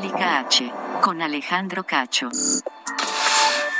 [0.00, 0.72] República H,
[1.02, 2.30] con Alejandro Cacho.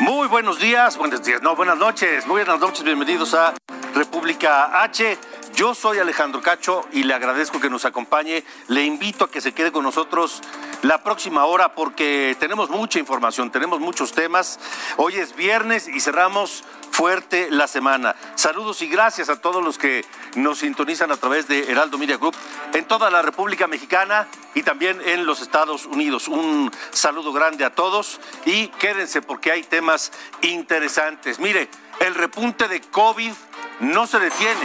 [0.01, 3.55] Muy buenos días, buenos días, no, buenas noches, muy buenas noches, bienvenidos a
[3.95, 5.16] República H.
[5.61, 8.45] Yo soy Alejandro Cacho y le agradezco que nos acompañe.
[8.69, 10.41] Le invito a que se quede con nosotros
[10.81, 14.59] la próxima hora porque tenemos mucha información, tenemos muchos temas.
[14.97, 18.17] Hoy es viernes y cerramos fuerte la semana.
[18.37, 20.03] Saludos y gracias a todos los que
[20.35, 22.37] nos sintonizan a través de Heraldo Media Group
[22.73, 26.27] en toda la República Mexicana y también en los Estados Unidos.
[26.27, 31.39] Un saludo grande a todos y quédense porque hay temas interesantes.
[31.39, 31.69] Mire,
[32.01, 33.35] el repunte de COVID
[33.81, 34.61] no se detiene.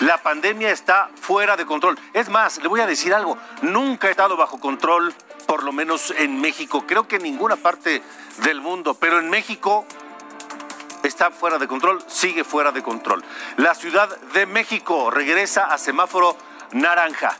[0.00, 1.98] La pandemia está fuera de control.
[2.12, 5.14] Es más, le voy a decir algo, nunca ha estado bajo control,
[5.46, 6.84] por lo menos en México.
[6.86, 8.02] Creo que en ninguna parte
[8.42, 9.86] del mundo, pero en México
[11.02, 13.22] está fuera de control, sigue fuera de control.
[13.56, 16.36] La Ciudad de México regresa a semáforo
[16.72, 17.36] naranja.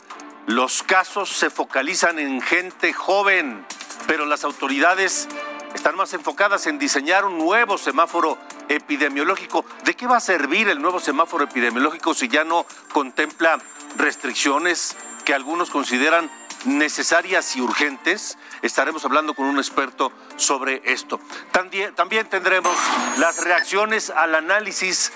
[0.46, 3.64] Los casos se focalizan en gente joven,
[4.06, 5.26] pero las autoridades
[5.74, 9.64] están más enfocadas en diseñar un nuevo semáforo epidemiológico.
[9.84, 13.58] ¿De qué va a servir el nuevo semáforo epidemiológico si ya no contempla
[13.96, 16.30] restricciones que algunos consideran
[16.64, 18.38] necesarias y urgentes?
[18.62, 21.20] Estaremos hablando con un experto sobre esto.
[21.52, 22.76] También, tendremos
[23.18, 25.12] las reacciones al análisis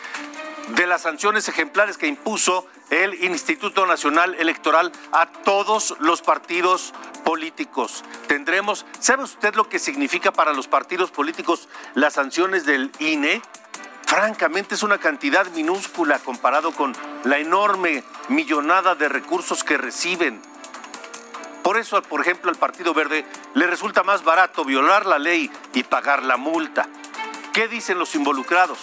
[0.68, 8.04] de las sanciones ejemplares que impuso el Instituto Nacional Electoral a todos los partidos políticos.
[8.26, 13.42] Tendremos, ¿sabe usted lo que significa para los partidos políticos las sanciones del INE?
[14.06, 20.40] Francamente es una cantidad minúscula comparado con la enorme millonada de recursos que reciben.
[21.62, 25.82] Por eso, por ejemplo, al Partido Verde le resulta más barato violar la ley y
[25.82, 26.88] pagar la multa.
[27.52, 28.78] ¿Qué dicen los involucrados?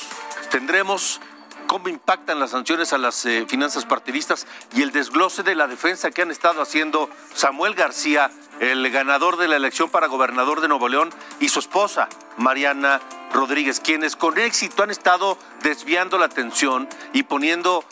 [0.52, 1.20] Tendremos
[1.68, 6.12] cómo impactan las sanciones a las eh, finanzas partidistas y el desglose de la defensa
[6.12, 10.88] que han estado haciendo Samuel García, el ganador de la elección para gobernador de Nuevo
[10.88, 11.10] León,
[11.40, 13.02] y su esposa, Mariana
[13.34, 17.84] Rodríguez, quienes con éxito han estado desviando la atención y poniendo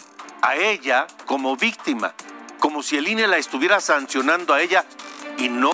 [0.41, 2.13] a ella como víctima,
[2.59, 4.85] como si el INE la estuviera sancionando a ella,
[5.37, 5.71] y no.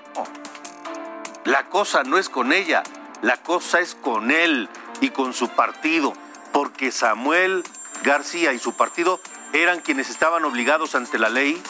[1.46, 2.84] La cosa no es con ella,
[3.22, 4.70] la cosa es con él
[5.02, 6.14] y con su partido,
[6.52, 7.64] porque Samuel
[8.04, 9.20] García y su partido
[9.54, 11.62] eran quienes estaban obligados ante la ley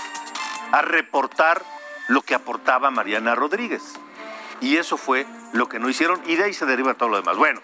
[0.72, 1.64] a reportar
[2.08, 3.82] lo que aportaba Mariana Rodríguez.
[4.62, 7.38] Y eso fue lo que no hicieron y de ahí se deriva todo lo demás.
[7.38, 7.62] Bueno,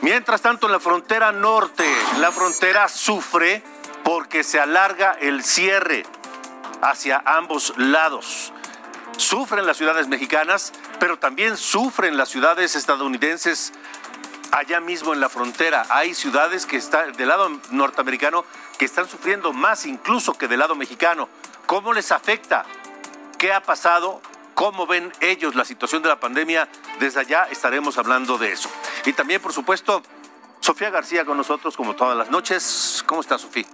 [0.00, 1.84] mientras tanto en la frontera norte,
[2.18, 3.62] la frontera sufre
[4.02, 6.06] porque se alarga el cierre
[6.80, 8.52] hacia ambos lados.
[9.16, 13.72] Sufren las ciudades mexicanas, pero también sufren las ciudades estadounidenses
[14.52, 15.86] allá mismo en la frontera.
[15.90, 18.44] Hay ciudades que están del lado norteamericano
[18.78, 21.28] que están sufriendo más incluso que del lado mexicano.
[21.66, 22.64] ¿Cómo les afecta?
[23.36, 24.20] ¿Qué ha pasado?
[24.54, 26.68] ¿Cómo ven ellos la situación de la pandemia?
[26.98, 28.68] Desde allá estaremos hablando de eso.
[29.04, 30.02] Y también, por supuesto,
[30.60, 33.04] Sofía García con nosotros como todas las noches.
[33.06, 33.66] ¿Cómo está, Sofía?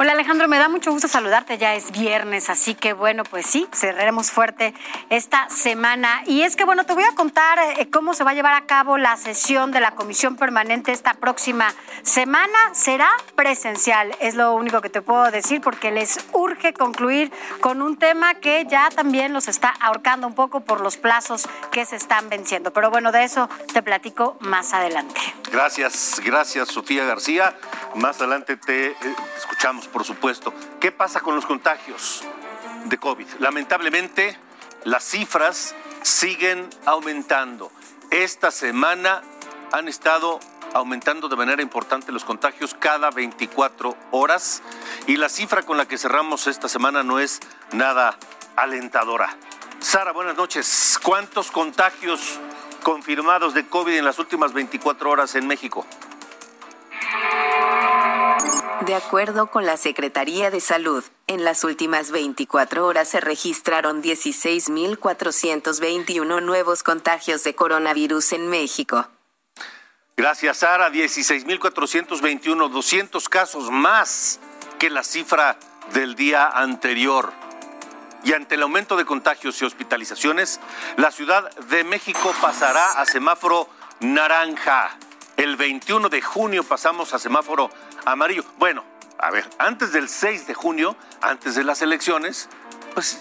[0.00, 3.66] Hola Alejandro, me da mucho gusto saludarte, ya es viernes, así que bueno, pues sí,
[3.72, 4.72] cerraremos fuerte
[5.10, 6.22] esta semana.
[6.24, 8.64] Y es que bueno, te voy a contar eh, cómo se va a llevar a
[8.64, 12.56] cabo la sesión de la Comisión Permanente esta próxima semana.
[12.74, 17.96] Será presencial, es lo único que te puedo decir, porque les urge concluir con un
[17.96, 22.28] tema que ya también los está ahorcando un poco por los plazos que se están
[22.28, 22.72] venciendo.
[22.72, 25.20] Pero bueno, de eso te platico más adelante.
[25.50, 27.58] Gracias, gracias Sofía García.
[27.96, 28.96] Más adelante te eh,
[29.36, 30.52] escuchamos por supuesto.
[30.80, 32.22] ¿Qué pasa con los contagios
[32.84, 33.26] de COVID?
[33.40, 34.38] Lamentablemente,
[34.84, 37.70] las cifras siguen aumentando.
[38.10, 39.22] Esta semana
[39.72, 40.40] han estado
[40.74, 44.62] aumentando de manera importante los contagios cada 24 horas
[45.06, 47.40] y la cifra con la que cerramos esta semana no es
[47.72, 48.18] nada
[48.56, 49.36] alentadora.
[49.80, 50.98] Sara, buenas noches.
[51.02, 52.38] ¿Cuántos contagios
[52.82, 55.86] confirmados de COVID en las últimas 24 horas en México?
[58.86, 66.40] De acuerdo con la Secretaría de Salud, en las últimas 24 horas se registraron 16.421
[66.42, 69.08] nuevos contagios de coronavirus en México.
[70.16, 70.90] Gracias, Sara.
[70.90, 74.38] 16.421, 200 casos más
[74.78, 75.58] que la cifra
[75.92, 77.32] del día anterior.
[78.22, 80.60] Y ante el aumento de contagios y hospitalizaciones,
[80.96, 83.68] la Ciudad de México pasará a semáforo
[84.00, 84.96] naranja.
[85.36, 87.70] El 21 de junio pasamos a semáforo
[88.12, 88.44] amarillo.
[88.58, 88.84] Bueno,
[89.18, 92.48] a ver, antes del 6 de junio, antes de las elecciones,
[92.94, 93.20] pues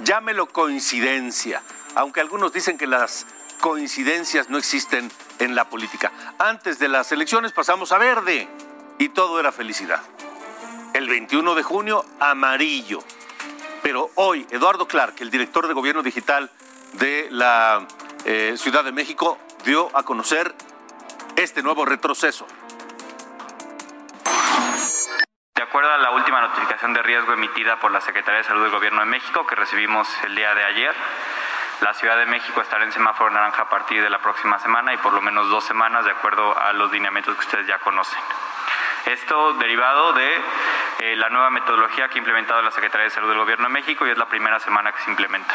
[0.00, 1.62] llámelo coincidencia,
[1.94, 3.26] aunque algunos dicen que las
[3.60, 6.12] coincidencias no existen en la política.
[6.38, 8.48] Antes de las elecciones pasamos a verde
[8.98, 10.00] y todo era felicidad.
[10.94, 13.02] El 21 de junio, amarillo.
[13.82, 16.50] Pero hoy, Eduardo Clark, el director de gobierno digital
[16.94, 17.86] de la
[18.24, 20.54] eh, Ciudad de México, dio a conocer
[21.36, 22.46] este nuevo retroceso.
[25.54, 28.72] De acuerdo a la última notificación de riesgo emitida por la Secretaría de Salud del
[28.72, 30.94] Gobierno de México, que recibimos el día de ayer,
[31.80, 34.96] la Ciudad de México estará en semáforo naranja a partir de la próxima semana y
[34.98, 38.18] por lo menos dos semanas, de acuerdo a los lineamientos que ustedes ya conocen.
[39.06, 40.40] Esto derivado de
[41.00, 44.06] eh, la nueva metodología que ha implementado la Secretaría de Salud del Gobierno de México
[44.06, 45.54] y es la primera semana que se implementa.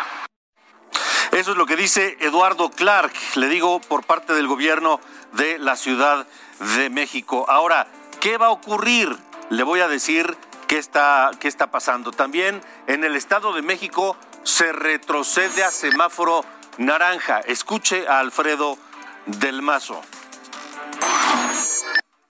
[1.31, 4.99] Eso es lo que dice Eduardo Clark, le digo, por parte del gobierno
[5.31, 6.27] de la Ciudad
[6.59, 7.45] de México.
[7.49, 7.87] Ahora,
[8.21, 9.17] ¿qué va a ocurrir?
[9.49, 10.37] Le voy a decir
[10.67, 12.11] qué está, qué está pasando.
[12.11, 16.45] También en el Estado de México se retrocede a semáforo
[16.77, 17.39] naranja.
[17.39, 18.77] Escuche a Alfredo
[19.25, 20.01] del Mazo.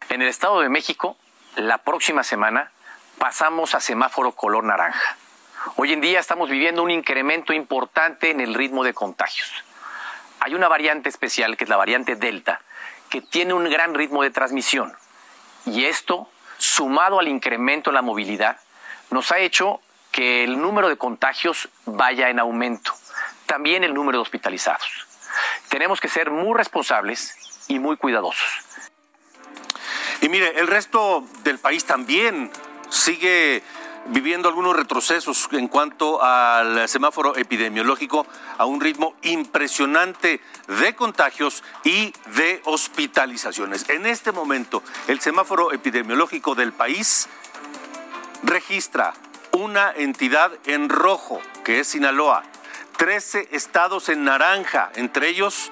[0.09, 1.17] En el Estado de México,
[1.55, 2.71] la próxima semana
[3.19, 5.17] pasamos a semáforo color naranja.
[5.75, 9.51] Hoy en día estamos viviendo un incremento importante en el ritmo de contagios.
[10.39, 12.61] Hay una variante especial, que es la variante Delta,
[13.09, 14.95] que tiene un gran ritmo de transmisión.
[15.65, 16.27] Y esto,
[16.57, 18.57] sumado al incremento en la movilidad,
[19.09, 19.81] nos ha hecho
[20.11, 22.93] que el número de contagios vaya en aumento,
[23.45, 25.07] también el número de hospitalizados.
[25.69, 28.49] Tenemos que ser muy responsables y muy cuidadosos.
[30.21, 32.51] Y mire, el resto del país también
[32.89, 33.63] sigue
[34.07, 38.25] viviendo algunos retrocesos en cuanto al semáforo epidemiológico
[38.57, 43.89] a un ritmo impresionante de contagios y de hospitalizaciones.
[43.89, 47.27] En este momento, el semáforo epidemiológico del país
[48.43, 49.13] registra
[49.51, 52.43] una entidad en rojo, que es Sinaloa,
[52.97, 55.71] 13 estados en naranja, entre ellos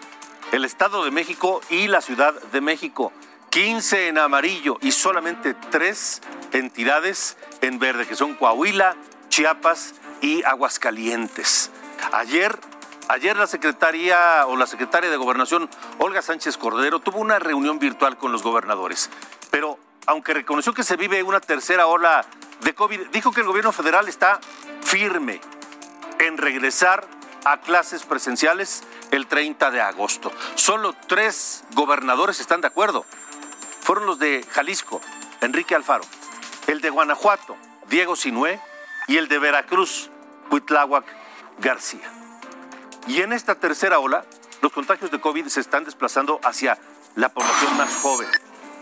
[0.52, 3.12] el Estado de México y la Ciudad de México.
[3.50, 8.96] 15 en amarillo y solamente tres entidades en verde, que son Coahuila,
[9.30, 11.72] Chiapas y Aguascalientes.
[12.12, 12.60] Ayer,
[13.08, 15.68] ayer la secretaria o la secretaria de Gobernación,
[15.98, 19.10] Olga Sánchez Cordero, tuvo una reunión virtual con los gobernadores,
[19.50, 22.26] pero aunque reconoció que se vive una tercera ola
[22.62, 24.40] de COVID, dijo que el gobierno federal está
[24.82, 25.42] firme
[26.20, 27.08] en regresar
[27.46, 30.32] a clases presenciales el 30 de agosto.
[30.56, 33.06] Solo tres gobernadores están de acuerdo
[33.90, 35.02] fueron los de Jalisco,
[35.42, 36.04] Enrique Alfaro,
[36.68, 37.58] el de Guanajuato,
[37.88, 38.62] Diego Sinué,
[39.08, 40.12] y el de Veracruz,
[40.52, 41.06] Huitláhuac
[41.58, 42.08] García.
[43.08, 44.26] Y en esta tercera ola,
[44.62, 46.78] los contagios de COVID se están desplazando hacia
[47.16, 48.28] la población más joven.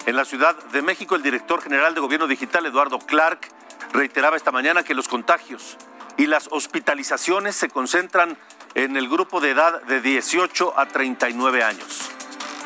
[0.07, 3.47] En la Ciudad de México, el director general de Gobierno Digital, Eduardo Clark,
[3.93, 5.77] reiteraba esta mañana que los contagios
[6.17, 8.37] y las hospitalizaciones se concentran
[8.75, 12.11] en el grupo de edad de 18 a 39 años.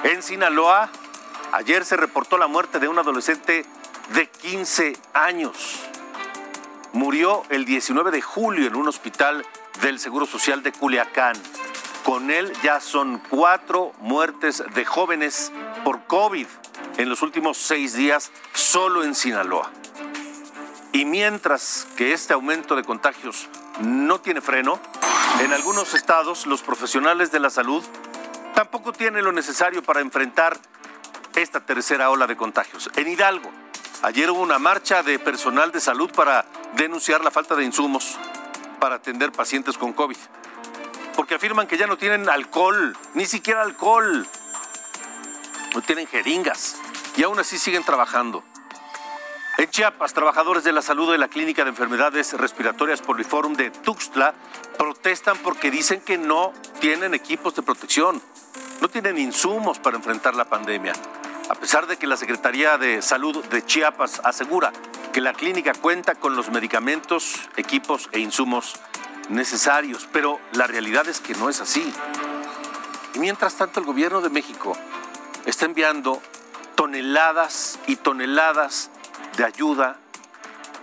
[0.04, 0.90] En Sinaloa,
[1.54, 3.66] Ayer se reportó la muerte de un adolescente
[4.14, 5.82] de 15 años.
[6.94, 9.46] Murió el 19 de julio en un hospital
[9.82, 11.36] del Seguro Social de Culiacán.
[12.06, 15.52] Con él ya son cuatro muertes de jóvenes
[15.84, 16.48] por COVID
[16.98, 19.70] en los últimos seis días solo en Sinaloa.
[20.94, 23.50] Y mientras que este aumento de contagios
[23.82, 24.80] no tiene freno,
[25.42, 27.84] en algunos estados los profesionales de la salud
[28.56, 30.58] tampoco tienen lo necesario para enfrentar
[31.36, 32.90] esta tercera ola de contagios.
[32.96, 33.50] En Hidalgo,
[34.02, 36.46] ayer hubo una marcha de personal de salud para
[36.76, 38.18] denunciar la falta de insumos
[38.80, 40.18] para atender pacientes con COVID.
[41.16, 44.28] Porque afirman que ya no tienen alcohol, ni siquiera alcohol.
[45.74, 46.78] No tienen jeringas
[47.16, 48.44] y aún así siguen trabajando.
[49.62, 54.34] En Chiapas, trabajadores de la salud de la Clínica de Enfermedades Respiratorias Poliforum de Tuxtla
[54.76, 58.20] protestan porque dicen que no tienen equipos de protección,
[58.82, 60.94] no tienen insumos para enfrentar la pandemia
[61.52, 64.72] a pesar de que la Secretaría de Salud de Chiapas asegura
[65.12, 68.80] que la clínica cuenta con los medicamentos, equipos e insumos
[69.30, 71.94] necesarios, pero la realidad es que no es así.
[73.14, 74.78] Y mientras tanto el gobierno de México
[75.46, 76.22] está enviando
[76.76, 78.90] toneladas y toneladas
[79.42, 79.98] de ayuda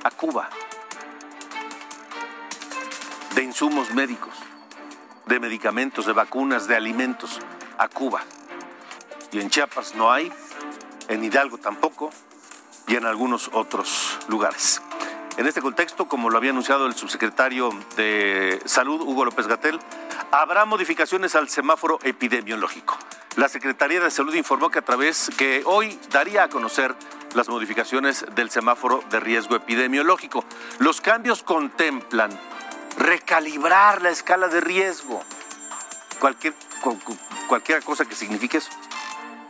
[0.02, 0.50] a Cuba,
[3.36, 4.34] de insumos médicos,
[5.26, 7.38] de medicamentos, de vacunas, de alimentos
[7.78, 8.20] a Cuba.
[9.30, 10.32] Y en Chiapas no hay
[11.06, 12.10] en Hidalgo tampoco,
[12.88, 14.82] y en algunos otros lugares.
[15.36, 19.78] En este contexto, como lo había anunciado el subsecretario de Salud, Hugo López Gatel,
[20.32, 22.98] habrá modificaciones al semáforo epidemiológico.
[23.36, 26.96] La Secretaría de Salud informó que a través que hoy daría a conocer
[27.34, 30.44] las modificaciones del semáforo de riesgo epidemiológico.
[30.78, 32.30] Los cambios contemplan
[32.98, 35.22] recalibrar la escala de riesgo.
[36.20, 36.54] Cualquier,
[37.46, 38.70] cualquier cosa que signifique eso.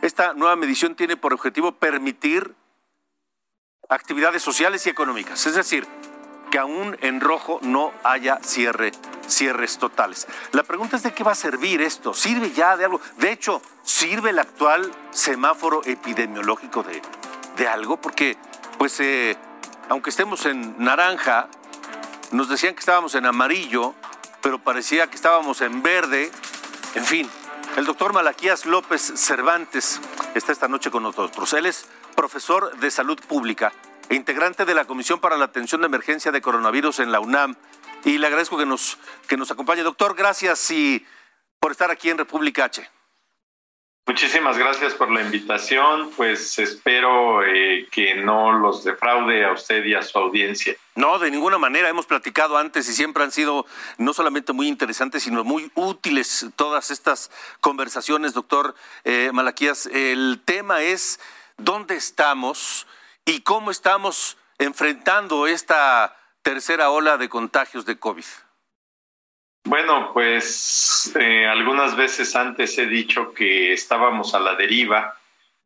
[0.01, 2.55] Esta nueva medición tiene por objetivo permitir
[3.89, 5.45] actividades sociales y económicas.
[5.45, 5.87] Es decir,
[6.49, 8.91] que aún en rojo no haya cierre,
[9.27, 10.27] cierres totales.
[10.51, 12.13] La pregunta es de qué va a servir esto.
[12.13, 13.01] ¿Sirve ya de algo?
[13.17, 17.01] De hecho, ¿sirve el actual semáforo epidemiológico de,
[17.59, 18.01] de algo?
[18.01, 18.37] Porque,
[18.79, 19.37] pues, eh,
[19.89, 21.47] aunque estemos en naranja,
[22.31, 23.93] nos decían que estábamos en amarillo,
[24.41, 26.31] pero parecía que estábamos en verde.
[26.95, 27.29] En fin,
[27.77, 29.99] el doctor Malaquías López Cervantes
[30.33, 31.53] está esta noche con nosotros.
[31.53, 31.85] Él es
[32.15, 33.71] profesor de salud pública
[34.09, 37.55] e integrante de la Comisión para la Atención de Emergencia de Coronavirus en la UNAM.
[38.05, 38.97] Y le agradezco que nos,
[39.27, 39.83] que nos acompañe.
[39.83, 41.05] Doctor, gracias y
[41.59, 42.89] por estar aquí en República H.
[44.05, 46.09] Muchísimas gracias por la invitación.
[46.17, 50.75] Pues espero eh, que no los defraude a usted y a su audiencia.
[50.95, 51.89] No, de ninguna manera.
[51.89, 56.89] Hemos platicado antes y siempre han sido no solamente muy interesantes, sino muy útiles todas
[56.89, 57.29] estas
[57.61, 59.85] conversaciones, doctor eh, Malaquías.
[59.85, 61.19] El tema es
[61.57, 62.87] dónde estamos
[63.25, 68.25] y cómo estamos enfrentando esta tercera ola de contagios de COVID.
[69.65, 75.15] Bueno, pues eh, algunas veces antes he dicho que estábamos a la deriva,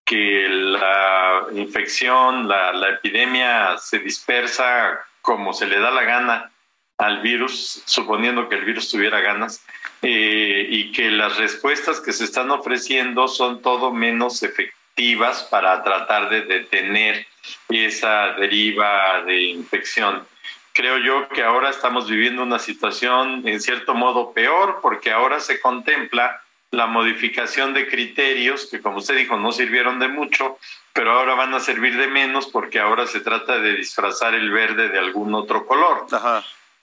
[0.05, 6.51] que la infección, la, epidemia se dispersa como se le da la gana
[6.97, 9.65] al virus, suponiendo que el virus tuviera ganas,
[10.01, 16.29] eh, y que las respuestas que se están ofreciendo son todo menos efectivas para tratar
[16.29, 17.25] de detener
[17.69, 20.27] esa deriva de infección.
[20.74, 25.60] Creo yo que ahora estamos viviendo una situación en cierto modo peor porque ahora se
[25.60, 30.58] contempla la modificación de criterios que como usted dijo no sirvieron de mucho,
[30.92, 34.89] pero ahora van a servir de menos porque ahora se trata de disfrazar el verde
[34.89, 36.08] de algún otro color.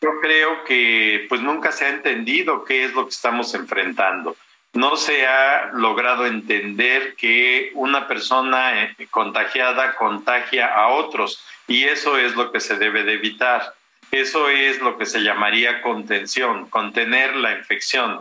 [0.01, 4.37] Yo creo que pues nunca se ha entendido qué es lo que estamos enfrentando
[4.73, 12.17] no se ha logrado entender que una persona eh, contagiada contagia a otros y eso
[12.19, 13.75] es lo que se debe de evitar.
[14.11, 18.21] Eso es lo que se llamaría contención, contener la infección,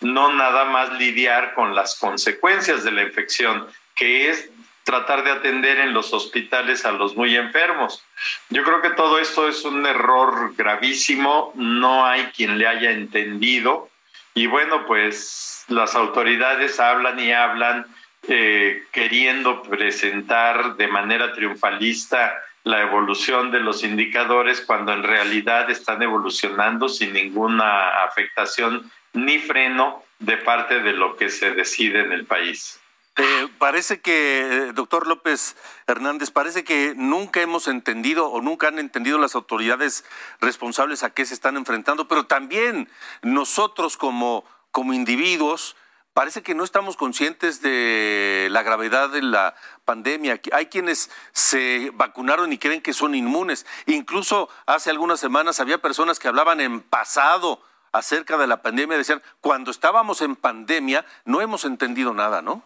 [0.00, 4.50] no nada más lidiar con las consecuencias de la infección, que es
[4.82, 8.02] tratar de atender en los hospitales a los muy enfermos.
[8.48, 13.90] Yo creo que todo esto es un error gravísimo, no hay quien le haya entendido
[14.34, 17.86] y bueno, pues las autoridades hablan y hablan
[18.28, 26.02] eh, queriendo presentar de manera triunfalista la evolución de los indicadores cuando en realidad están
[26.02, 32.26] evolucionando sin ninguna afectación ni freno de parte de lo que se decide en el
[32.26, 32.78] país.
[33.16, 35.56] Eh, parece que, eh, doctor López
[35.86, 40.04] Hernández, parece que nunca hemos entendido o nunca han entendido las autoridades
[40.40, 42.88] responsables a qué se están enfrentando, pero también
[43.22, 45.76] nosotros como como individuos,
[46.18, 50.40] parece que no estamos conscientes de la gravedad de la pandemia.
[50.50, 53.64] Hay quienes se vacunaron y creen que son inmunes.
[53.86, 59.22] Incluso hace algunas semanas había personas que hablaban en pasado acerca de la pandemia, decían,
[59.40, 62.64] cuando estábamos en pandemia no hemos entendido nada, ¿no?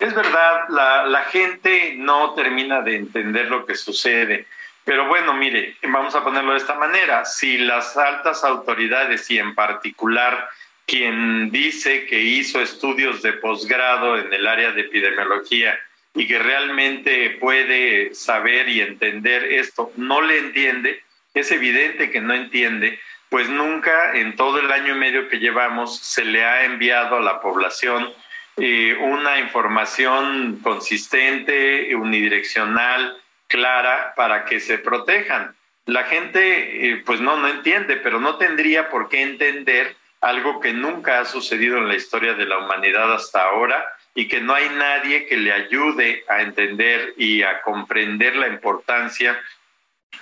[0.00, 4.48] Es verdad, la, gente no termina de entender lo que sucede.
[4.84, 7.24] Pero bueno, mire, vamos a ponerlo de esta manera.
[7.24, 10.48] Si las altas autoridades y en particular
[10.86, 15.78] quien dice que hizo estudios de posgrado en el área de epidemiología
[16.14, 21.02] y que realmente puede saber y entender esto, no le entiende,
[21.34, 25.98] es evidente que no entiende, pues nunca en todo el año y medio que llevamos
[25.98, 28.12] se le ha enviado a la población
[28.56, 35.54] eh, una información consistente, unidireccional, clara, para que se protejan.
[35.84, 40.72] La gente, eh, pues no, no entiende, pero no tendría por qué entender algo que
[40.72, 44.68] nunca ha sucedido en la historia de la humanidad hasta ahora y que no hay
[44.70, 49.38] nadie que le ayude a entender y a comprender la importancia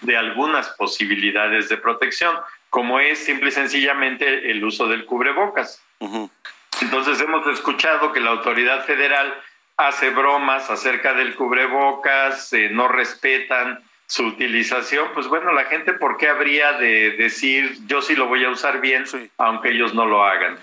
[0.01, 2.37] de algunas posibilidades de protección,
[2.71, 5.81] como es simple y sencillamente el uso del cubrebocas.
[6.81, 9.33] Entonces hemos escuchado que la autoridad federal
[9.77, 16.17] hace bromas acerca del cubrebocas, eh, no respetan su utilización, pues bueno, la gente, ¿por
[16.17, 19.05] qué habría de decir yo sí lo voy a usar bien,
[19.39, 20.59] aunque ellos no lo hagan?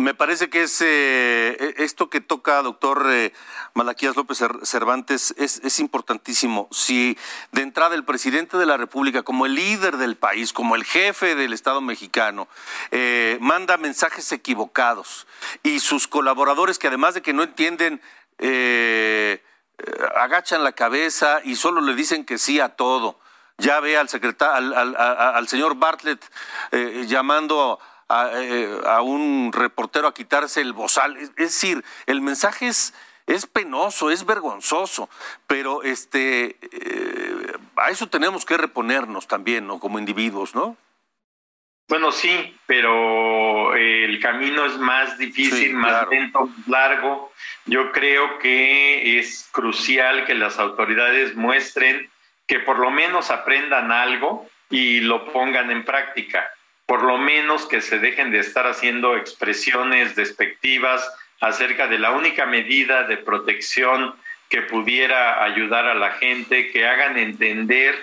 [0.00, 3.32] me parece que es eh, e, esto que toca, doctor eh,
[3.74, 6.68] Malaquías López Cervantes, es, importantísimo.
[6.70, 7.16] Si
[7.52, 11.34] de entrada el presidente de la República, como el líder del país, como el jefe
[11.34, 12.48] del Estado mexicano,
[12.90, 15.26] eh, manda mensajes equivocados
[15.62, 18.00] y sus colaboradores que además de que no entienden,
[20.16, 23.18] agachan la cabeza y solo le dicen que sí a todo.
[23.58, 26.24] Ya ve al secretario, al, señor Bartlett
[27.06, 27.78] llamando
[28.10, 31.16] eh, a, un reportero a quitarse el bozal.
[31.16, 32.92] Es, decir, el mensaje es,
[33.26, 35.08] es penoso, es vergonzoso,
[35.46, 39.78] pero este, eh, a eso tenemos que reponernos también, ¿no?
[39.78, 40.76] Como individuos, ¿no?
[41.90, 47.32] Bueno, sí, pero eh, el camino es más difícil, más lento, más largo.
[47.66, 52.08] Yo creo que es crucial que las autoridades muestren
[52.46, 56.50] que por lo menos aprendan algo y lo pongan en práctica
[56.90, 61.08] por lo menos que se dejen de estar haciendo expresiones despectivas
[61.40, 64.16] acerca de la única medida de protección
[64.50, 67.94] que pudiera ayudar a la gente, que hagan entender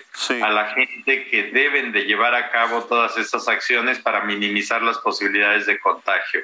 [0.42, 4.98] a la gente que deben de llevar a cabo todas estas acciones para minimizar las
[5.00, 6.42] posibilidades de contagio.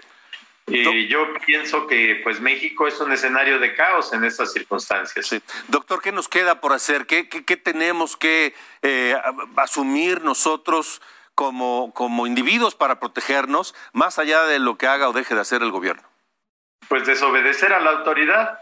[0.67, 5.41] Y yo pienso que pues México es un escenario de caos en estas circunstancias.
[5.69, 7.05] Doctor, ¿qué nos queda por hacer?
[7.05, 9.15] ¿Qué, qué, tenemos que eh,
[9.55, 11.01] asumir nosotros?
[11.35, 15.63] como, como individuos para protegernos, más allá de lo que haga o deje de hacer
[15.63, 16.03] el gobierno?
[16.87, 18.59] Pues desobedecer a la autoridad,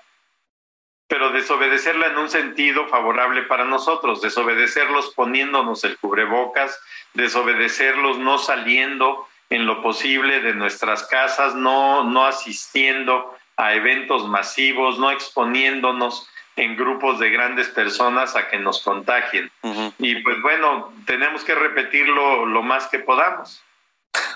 [1.11, 6.79] pero desobedecerla en un sentido favorable para nosotros, desobedecerlos poniéndonos el cubrebocas,
[7.13, 14.99] desobedecerlos no saliendo en lo posible de nuestras casas, no, no asistiendo a eventos masivos,
[14.99, 19.51] no exponiéndonos en grupos de grandes personas a que nos contagien.
[19.99, 23.61] Y pues bueno, tenemos que repetirlo lo más que podamos.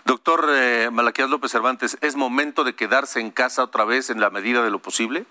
[0.03, 4.29] Doctor eh, Malaquías López Cervantes, ¿es momento de quedarse en casa otra vez en la
[4.29, 5.25] medida de lo posible?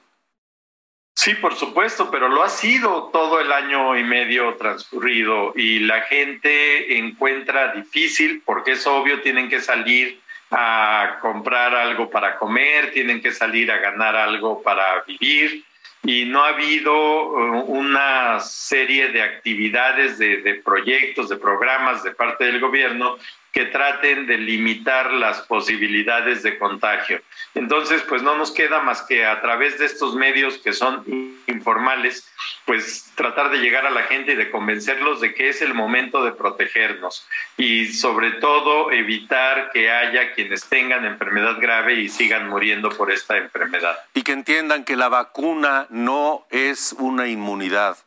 [1.15, 6.03] Sí, por supuesto, pero lo ha sido todo el año y medio transcurrido y la
[6.03, 13.23] gente encuentra difícil, porque es obvio, tienen que salir a comprar algo para comer, tienen
[13.23, 15.65] que salir a ganar algo para vivir
[16.05, 22.45] y no ha habido uh, una serie de actividades, de, proyectos, de programas de parte
[22.45, 23.17] del gobierno
[23.55, 27.23] que traten de limitar las posibilidades de contagio.
[27.55, 31.05] Entonces, pues no nos queda más que a través de estos medios que son
[31.47, 32.29] informales,
[32.65, 36.25] pues tratar de llegar a la gente y de convencerlos de que es el momento
[36.25, 42.91] de protegernos y sobre todo evitar que haya quienes tengan enfermedad grave y sigan muriendo
[42.91, 43.97] por esta enfermedad.
[44.15, 47.99] Y que entiendan que la vacuna no es una inmunidad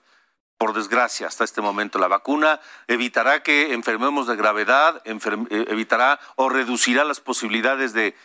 [0.58, 2.00] por desgracia, hasta este momento.
[2.00, 8.15] La vacuna evitará que enfermemos de gravedad, eh, evitará o reducirá las posibilidades de,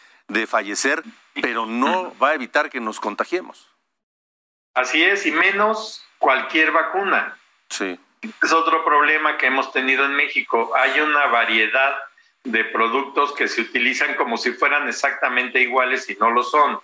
[0.47, 1.03] fallecer,
[1.43, 3.69] pero no va a evitar que nos contagiemos.
[4.73, 7.37] Así es, y menos cualquier vacuna.
[7.69, 7.99] Sí.
[8.43, 10.73] Es otro problema que hemos tenido en México.
[10.75, 11.99] Hay una variedad
[12.45, 16.81] de productos que se utilizan como si fueran exactamente iguales y no lo son.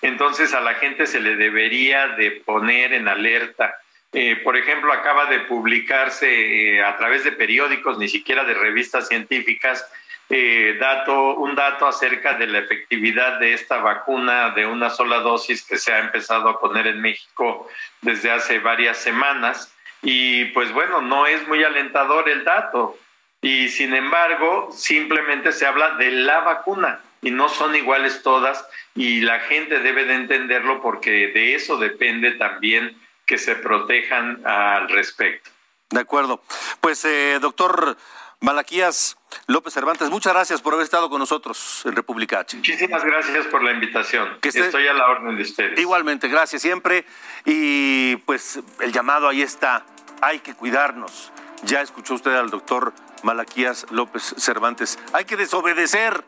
[0.00, 3.81] Entonces a la gente se le debería de poner en alerta
[4.12, 9.08] eh, por ejemplo, acaba de publicarse eh, a través de periódicos, ni siquiera de revistas
[9.08, 9.86] científicas,
[10.28, 15.64] eh, dato, un dato acerca de la efectividad de esta vacuna de una sola dosis
[15.64, 17.68] que se ha empezado a poner en México
[18.00, 19.74] desde hace varias semanas.
[20.02, 22.98] Y pues bueno, no es muy alentador el dato.
[23.40, 29.20] Y sin embargo, simplemente se habla de la vacuna y no son iguales todas y
[29.20, 32.96] la gente debe de entenderlo porque de eso depende también
[33.32, 35.48] que se protejan al respecto.
[35.88, 36.42] De acuerdo.
[36.82, 37.96] Pues, eh, doctor
[38.40, 39.16] Malaquías
[39.46, 42.58] López Cervantes, muchas gracias por haber estado con nosotros en República H.
[42.58, 44.38] Muchísimas gracias por la invitación.
[44.42, 45.78] Que Estoy a la orden de ustedes.
[45.78, 47.06] Igualmente, gracias siempre.
[47.46, 49.86] Y pues el llamado ahí está.
[50.20, 51.32] Hay que cuidarnos.
[51.62, 52.92] Ya escuchó usted al doctor
[53.22, 54.98] Malaquías López Cervantes.
[55.14, 56.22] Hay que desobedecer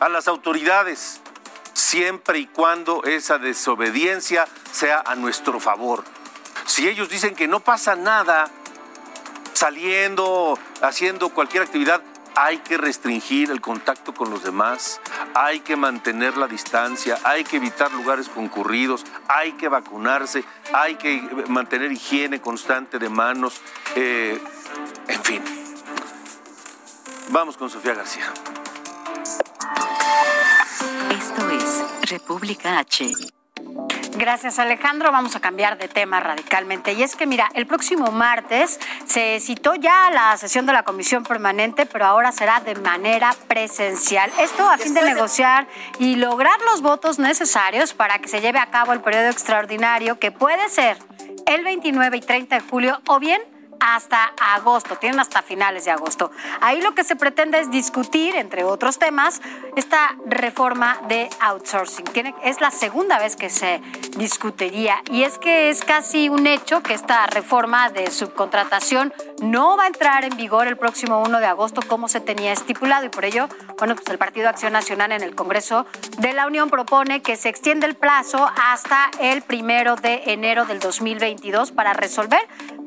[0.00, 1.20] a las autoridades
[1.74, 6.02] siempre y cuando esa desobediencia sea a nuestro favor.
[6.70, 8.48] Si ellos dicen que no pasa nada
[9.54, 12.00] saliendo, haciendo cualquier actividad,
[12.36, 15.00] hay que restringir el contacto con los demás,
[15.34, 21.20] hay que mantener la distancia, hay que evitar lugares concurridos, hay que vacunarse, hay que
[21.48, 23.60] mantener higiene constante de manos,
[23.96, 24.40] eh,
[25.08, 25.42] en fin.
[27.30, 28.32] Vamos con Sofía García.
[31.10, 33.39] Esto es República H.
[34.20, 35.10] Gracias Alejandro.
[35.10, 36.92] Vamos a cambiar de tema radicalmente.
[36.92, 41.22] Y es que mira, el próximo martes se citó ya la sesión de la comisión
[41.22, 44.30] permanente, pero ahora será de manera presencial.
[44.38, 45.66] Esto a fin de negociar
[45.98, 50.30] y lograr los votos necesarios para que se lleve a cabo el periodo extraordinario que
[50.30, 50.98] puede ser
[51.46, 53.40] el 29 y 30 de julio o bien
[53.80, 56.30] hasta agosto, tienen hasta finales de agosto.
[56.60, 59.40] Ahí lo que se pretende es discutir, entre otros temas,
[59.76, 62.04] esta reforma de outsourcing.
[62.42, 63.80] Es la segunda vez que se
[64.16, 69.84] discutiría y es que es casi un hecho que esta reforma de subcontratación no va
[69.84, 73.24] a entrar en vigor el próximo 1 de agosto como se tenía estipulado y por
[73.24, 73.48] ello,
[73.78, 75.86] bueno, pues el Partido Acción Nacional en el Congreso
[76.18, 80.80] de la Unión propone que se extienda el plazo hasta el primero de enero del
[80.80, 82.40] 2022 para resolver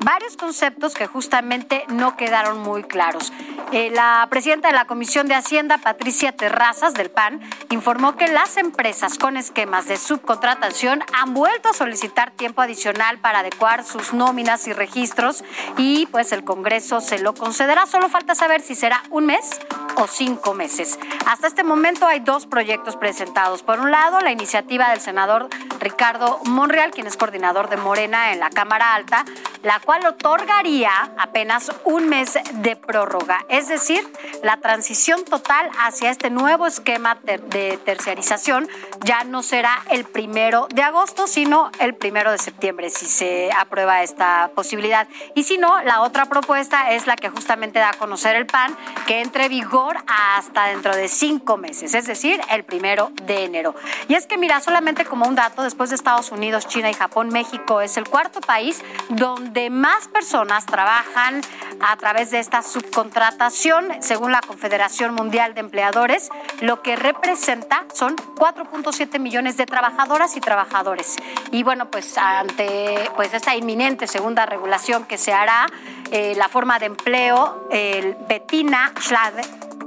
[0.04, 3.32] varios conceptos que justamente no quedaron muy claros.
[3.72, 7.40] Eh, la presidenta de la Comisión de Hacienda, Patricia Terrazas del PAN,
[7.70, 13.40] informó que las empresas con esquemas de subcontratación han vuelto a solicitar tiempo adicional para
[13.40, 15.42] adecuar sus nóminas y registros
[15.76, 17.86] y pues el Congreso se lo concederá.
[17.86, 19.60] Solo falta saber si será un mes
[19.96, 20.98] o cinco meses.
[21.26, 23.62] Hasta este momento hay dos proyectos presentados.
[23.62, 25.48] Por un lado, la iniciativa del senador
[25.80, 29.24] Ricardo Monreal, quien es coordinador de Morena en la Cámara Alta,
[29.64, 34.06] la cual otorgaría apenas un mes de prórroga, es decir,
[34.42, 38.68] la transición total hacia este nuevo esquema de terciarización
[39.00, 44.02] ya no será el primero de agosto, sino el primero de septiembre, si se aprueba
[44.02, 45.08] esta posibilidad.
[45.34, 48.76] Y si no, la otra propuesta es la que justamente da a conocer el PAN,
[49.06, 53.74] que entre vigor hasta dentro de cinco meses, es decir, el primero de enero.
[54.08, 57.28] Y es que, mira, solamente como un dato, después de Estados Unidos, China y Japón,
[57.28, 61.40] México es el cuarto país donde más personas trabajan
[61.80, 66.28] a través de esta subcontratación, según la Confederación Mundial de Empleadores,
[66.60, 71.16] lo que representa son 4.7 millones de trabajadoras y trabajadores.
[71.50, 75.66] Y bueno, pues ante pues esta inminente segunda regulación que se hará,
[76.10, 78.92] eh, la forma de empleo, el Bettina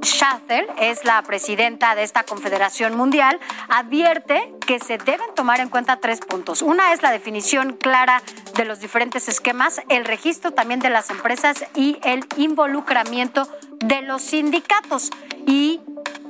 [0.04, 5.98] Schaffel es la presidenta de esta Confederación Mundial, advierte que se deben tomar en cuenta
[5.98, 6.62] tres puntos.
[6.62, 8.22] Una es la definición clara
[8.56, 13.48] de los diferentes esquemas, el registro también de las empresas y el involucramiento
[13.80, 15.12] de los sindicatos.
[15.46, 15.82] Y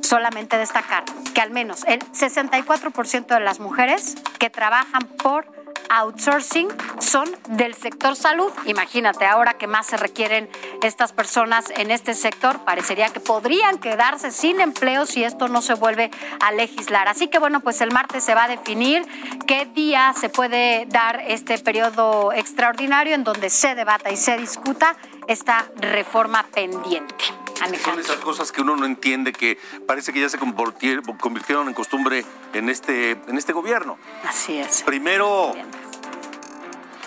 [0.01, 1.03] solamente destacar
[1.33, 5.56] que al menos el 64% de las mujeres que trabajan por
[5.89, 6.67] outsourcing
[6.99, 8.51] son del sector salud.
[8.65, 10.49] Imagínate, ahora que más se requieren
[10.83, 15.73] estas personas en este sector, parecería que podrían quedarse sin empleo si esto no se
[15.73, 17.07] vuelve a legislar.
[17.07, 19.05] Así que bueno, pues el martes se va a definir
[19.45, 24.95] qué día se puede dar este periodo extraordinario en donde se debata y se discuta
[25.27, 27.46] esta reforma pendiente.
[27.83, 32.23] Son esas cosas que uno no entiende, que parece que ya se convirtieron en costumbre
[32.53, 33.97] en este, en este gobierno.
[34.23, 34.83] Así es.
[34.83, 35.53] Primero,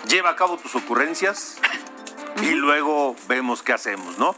[0.07, 1.57] lleva a cabo tus ocurrencias
[2.41, 4.35] y luego vemos qué hacemos, ¿no?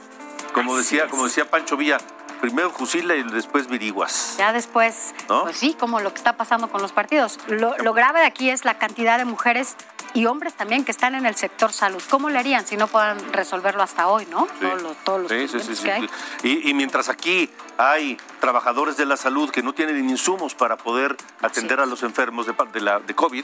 [0.54, 1.98] Como decía, como decía Pancho Villa,
[2.42, 4.36] primero fusila y después viriguas.
[4.38, 7.40] Ya después, pues sí, como lo que está pasando con los partidos.
[7.48, 9.76] Lo, lo, grave de aquí es la cantidad de mujeres
[10.14, 12.02] y hombres también que están en el sector salud.
[12.10, 14.48] ¿Cómo le harían si no puedan resolverlo hasta hoy, no?
[15.04, 16.10] Todos los, sí, sí, sí, que
[16.48, 21.18] Y, y, mientras aquí hay trabajadores de la salud que no tienen insumos para poder
[21.42, 23.44] atender a los enfermos de, de, la, de COVID,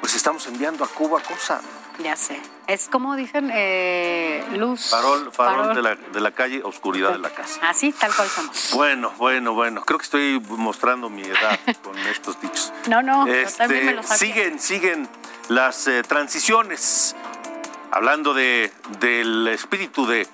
[0.00, 1.60] pues estamos enviando a Cuba cosa.
[1.98, 2.40] Ya sé.
[2.66, 4.90] Es como dicen, eh, luz.
[4.90, 7.60] Farol, farol, De, la, de, la, calle, oscuridad de la casa.
[7.62, 8.70] Así, tal cual somos.
[8.72, 9.82] Bueno, bueno, bueno.
[9.84, 12.72] Creo que estoy mostrando mi edad con estos dichos.
[12.88, 15.08] No, no, este, también me lo Siguen, siguen
[15.48, 17.16] las eh, transiciones.
[17.90, 20.28] Hablando de, del espíritu de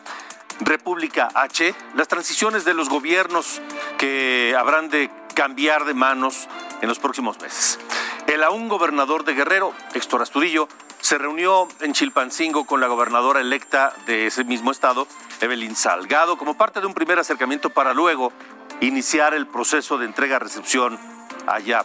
[0.61, 3.63] República H, las transiciones de los gobiernos
[3.97, 6.49] que habrán de cambiar de manos
[6.81, 7.79] en los próximos meses.
[8.27, 10.69] El aún gobernador de Guerrero, Héctor Astudillo,
[11.05, 15.07] se reunió en Chilpancingo con la gobernadora electa de ese mismo estado,
[15.43, 18.33] Evelyn Salgado, como parte de un primer acercamiento para luego
[18.81, 20.99] iniciar el proceso de entrega-recepción
[21.47, 21.85] allá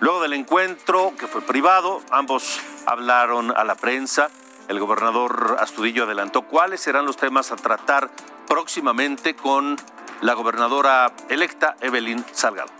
[0.00, 4.30] Luego del encuentro, que fue privado, ambos hablaron a la prensa.
[4.66, 8.10] El gobernador Astudillo adelantó cuáles serán los temas a tratar
[8.48, 9.76] próximamente con
[10.22, 12.70] la gobernadora electa Evelyn Salgado.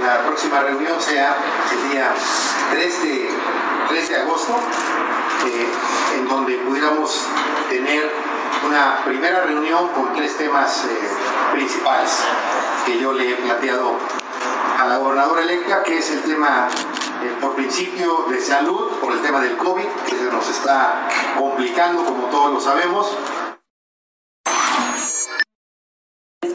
[0.00, 1.36] La próxima reunión sea
[1.70, 2.14] el día
[2.70, 3.02] 3
[4.08, 4.54] de, agosto,
[5.46, 5.68] eh,
[6.18, 7.26] en donde pudiéramos
[7.70, 8.10] tener
[8.66, 10.88] una primera reunión con tres temas eh,
[11.52, 12.10] principales
[12.84, 13.96] que yo le he planteado
[14.78, 16.68] a la gobernadora electa, que es el tema,
[17.22, 22.04] eh, por principio, de salud, por el tema del COVID, que se nos está complicando,
[22.04, 23.16] como todos lo sabemos.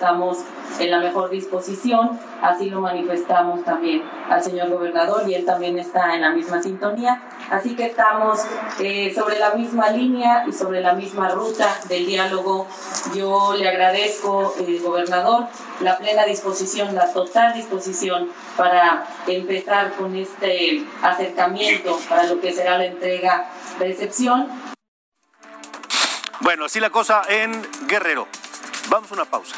[0.03, 0.39] Estamos
[0.79, 6.13] en la mejor disposición, así lo manifestamos también al señor gobernador y él también está
[6.13, 7.21] en la misma sintonía.
[7.49, 8.41] Así que estamos
[8.79, 12.67] eh, sobre la misma línea y sobre la misma ruta del diálogo.
[13.15, 15.45] Yo le agradezco, eh, gobernador,
[15.79, 22.77] la plena disposición, la total disposición para empezar con este acercamiento para lo que será
[22.77, 23.45] la entrega
[23.79, 24.49] recepción.
[26.41, 28.27] Bueno, así la cosa en Guerrero.
[28.89, 29.55] Vamos a una pausa.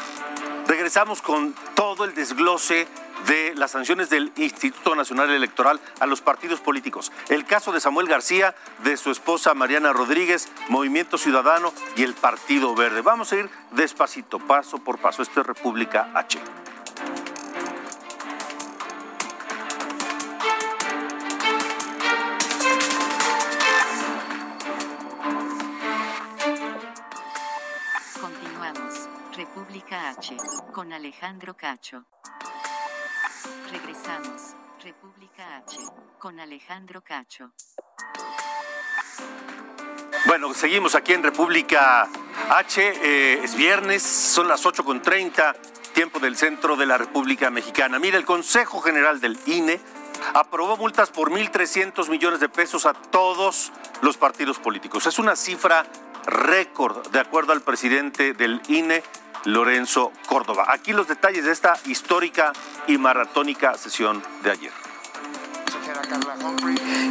[0.86, 2.86] Regresamos con todo el desglose
[3.26, 7.10] de las sanciones del Instituto Nacional Electoral a los partidos políticos.
[7.28, 12.72] El caso de Samuel García, de su esposa Mariana Rodríguez, Movimiento Ciudadano y el Partido
[12.76, 13.00] Verde.
[13.00, 15.22] Vamos a ir despacito, paso por paso.
[15.22, 16.38] Esto es República H.
[29.96, 30.36] H.
[30.72, 32.04] Con Alejandro Cacho.
[33.70, 34.54] Regresamos.
[34.82, 35.78] República H.
[36.18, 37.52] Con Alejandro Cacho.
[40.26, 42.08] Bueno, seguimos aquí en República
[42.50, 42.92] H.
[43.02, 45.56] eh, es viernes, son las 8.30,
[45.94, 47.98] tiempo del centro de la República Mexicana.
[47.98, 49.80] Mira, el Consejo General del INE
[50.34, 55.06] aprobó multas por 1.300 millones de pesos a todos los partidos políticos.
[55.06, 55.86] Es una cifra
[56.26, 59.02] récord, de acuerdo al presidente del INE,
[59.46, 60.66] Lorenzo Córdoba.
[60.68, 62.52] Aquí los detalles de esta histórica
[62.86, 64.72] y maratónica sesión de ayer.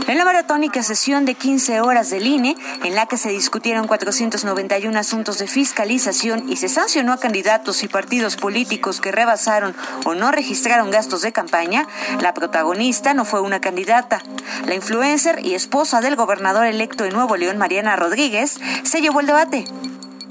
[0.08, 5.00] En la maratónica sesión de 15 horas del INE, en la que se discutieron 491
[5.00, 10.32] asuntos de fiscalización y se sancionó a candidatos y partidos políticos que rebasaron o no
[10.32, 11.88] registraron gastos de campaña,
[12.21, 14.21] la protagonista no fue una candidata.
[14.65, 19.28] La influencer y esposa del gobernador electo de Nuevo León, Mariana Rodríguez, se llevó el
[19.28, 19.65] debate.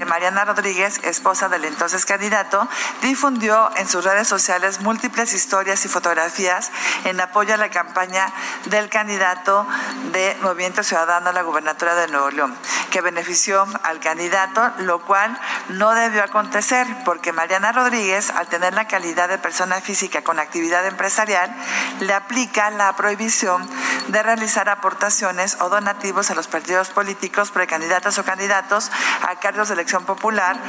[0.03, 2.67] Mariana Rodríguez, esposa del entonces candidato,
[3.01, 6.71] difundió en sus redes sociales múltiples historias y fotografías
[7.05, 8.31] en apoyo a la campaña
[8.65, 9.65] del candidato
[10.11, 12.55] de Movimiento Ciudadano a la gubernatura de Nuevo León,
[12.91, 18.87] que benefició al candidato, lo cual no debió acontecer porque Mariana Rodríguez, al tener la
[18.87, 21.55] calidad de persona física con actividad empresarial,
[22.01, 23.67] le aplica la prohibición
[24.07, 29.75] de realizar aportaciones o donativos a los partidos políticos, precandidatos o candidatos a cargos de
[30.05, 30.59] popular.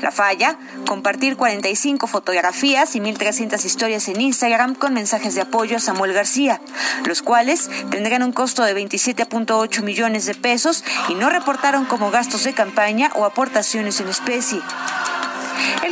[0.00, 5.80] La falla, compartir 45 fotografías y 1.300 historias en Instagram con mensajes de apoyo a
[5.80, 6.60] Samuel García,
[7.06, 12.44] los cuales tendrán un costo de 27.8 millones de pesos y no reportaron como gastos
[12.44, 14.60] de campaña o aportaciones en especie.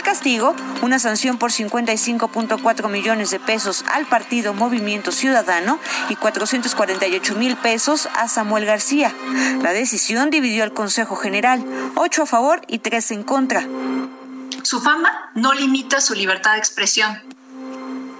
[0.02, 7.56] Castigo, una sanción por 55.4 millones de pesos al partido Movimiento Ciudadano y 448 mil
[7.56, 9.14] pesos a Samuel García.
[9.62, 11.64] La decisión dividió al Consejo General,
[11.96, 13.66] 8 a favor y 3 en contra.
[14.62, 17.31] Su fama no limita su libertad de expresión.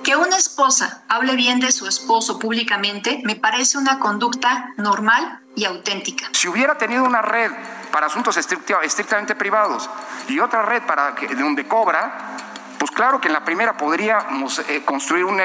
[0.04, 5.64] Que una esposa hable bien de su esposo públicamente me parece una conducta normal y
[5.64, 6.28] auténtica.
[6.32, 7.52] Si hubiera tenido una red
[7.92, 9.88] para asuntos estrictamente privados
[10.28, 12.36] y otra red para donde cobra,
[12.82, 15.44] pues claro que en la primera podríamos eh, construir una,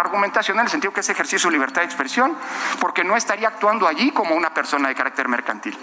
[0.00, 2.36] argumentación en el sentido que es ejercicio de libertad de expresión,
[2.80, 5.78] porque no estaría actuando allí como una persona de carácter mercantil.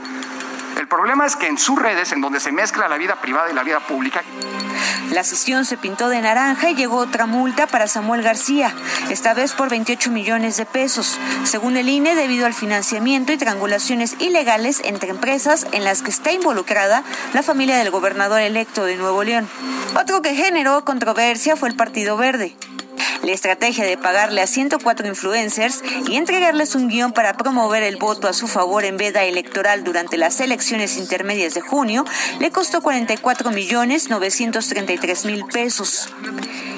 [0.77, 3.53] El problema es que en sus redes, en donde se mezcla la vida privada y
[3.55, 4.21] la vida pública.
[5.11, 8.71] La sesión se pintó de naranja y llegó otra multa para Samuel García,
[9.09, 14.17] esta vez por 28 millones de pesos, según el INE, debido al financiamiento y triangulaciones
[14.19, 19.23] ilegales entre empresas en las que está involucrada la familia del gobernador electo de Nuevo
[19.23, 19.47] León.
[19.95, 22.55] Otro que generó controversia fue el Partido Verde.
[23.23, 28.27] La estrategia de pagarle a 104 influencers y entregarles un guion para promover el voto
[28.27, 32.05] a su favor en veda electoral durante las elecciones intermedias de junio
[32.39, 36.09] le costó 44 millones 933 mil pesos.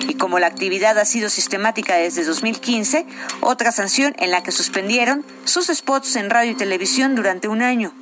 [0.07, 3.05] Y como la actividad ha sido sistemática desde 2015,
[3.41, 7.93] otra sanción en la que suspendieron sus spots en radio y televisión durante un año.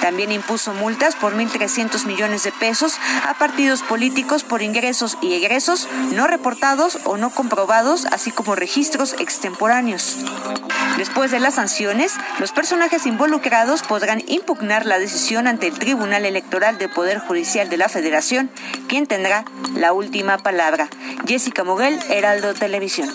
[0.00, 5.88] También impuso multas por 1.300 millones de pesos a partidos políticos por ingresos y egresos
[6.12, 10.18] no reportados o no comprobados, así como registros extemporáneos.
[10.98, 16.78] Después de las sanciones, los personajes involucrados podrán impugnar la decisión ante el Tribunal Electoral
[16.78, 18.50] del Poder Judicial de la Federación,
[18.88, 20.88] quien tendrá la última palabra.
[21.26, 23.08] Jessica Moguel, Heraldo Televisión.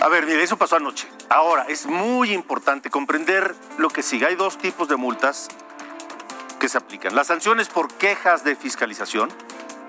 [0.00, 1.08] A ver, mire, eso pasó anoche.
[1.28, 4.26] Ahora, es muy importante comprender lo que sigue.
[4.26, 5.48] Hay dos tipos de multas
[6.60, 7.16] que se aplican.
[7.16, 9.28] Las sanciones por quejas de fiscalización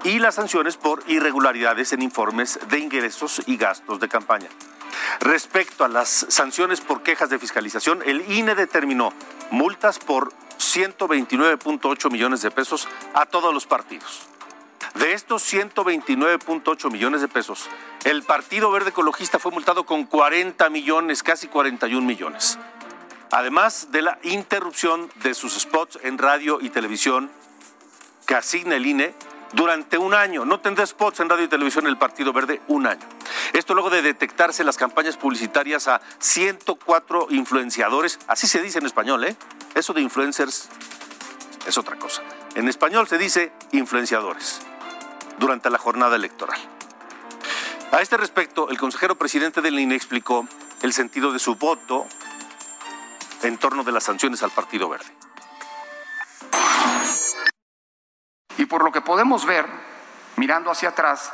[0.04, 4.50] y las sanciones por irregularidades en informes de ingresos y gastos de campaña.
[5.20, 9.14] Respecto a las sanciones por quejas de fiscalización, el INE determinó
[9.52, 14.28] multas por 129.8 millones de pesos a todos los partidos.
[14.96, 17.70] De estos 129.8 millones de pesos,
[18.06, 22.58] el Partido Verde Ecologista fue multado con 40 millones, casi 41 millones.
[23.32, 27.30] Además de la interrupción de sus spots en radio y televisión
[28.26, 29.14] que asigna el INE
[29.54, 30.44] durante un año.
[30.44, 33.06] No tendrá spots en radio y televisión el Partido Verde un año.
[33.54, 39.24] Esto luego de detectarse las campañas publicitarias a 104 influenciadores, así se dice en español,
[39.24, 39.36] ¿eh?
[39.76, 40.70] Eso de influencers
[41.68, 42.24] es otra cosa.
[42.56, 44.62] En español se dice influenciadores
[45.40, 46.60] durante la jornada electoral.
[47.92, 50.48] A este respecto, el consejero presidente del INE explicó
[50.82, 52.06] el sentido de su voto
[53.42, 55.12] en torno de las sanciones al Partido Verde.
[58.58, 59.66] Y por lo que podemos ver,
[60.36, 61.32] mirando hacia atrás,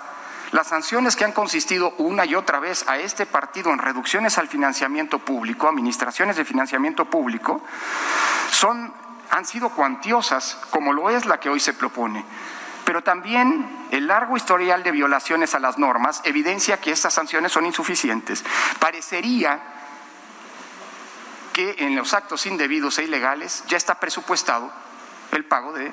[0.52, 4.48] las sanciones que han consistido una y otra vez a este partido en reducciones al
[4.48, 7.62] financiamiento público, administraciones de financiamiento público,
[8.52, 8.94] son,
[9.32, 12.24] han sido cuantiosas, como lo es la que hoy se propone.
[12.86, 17.66] Pero también el largo historial de violaciones a las normas evidencia que estas sanciones son
[17.66, 18.46] insuficientes.
[18.80, 19.60] Parecería
[21.52, 24.72] que en los actos indebidos e ilegales ya está presupuestado
[25.32, 25.92] el pago de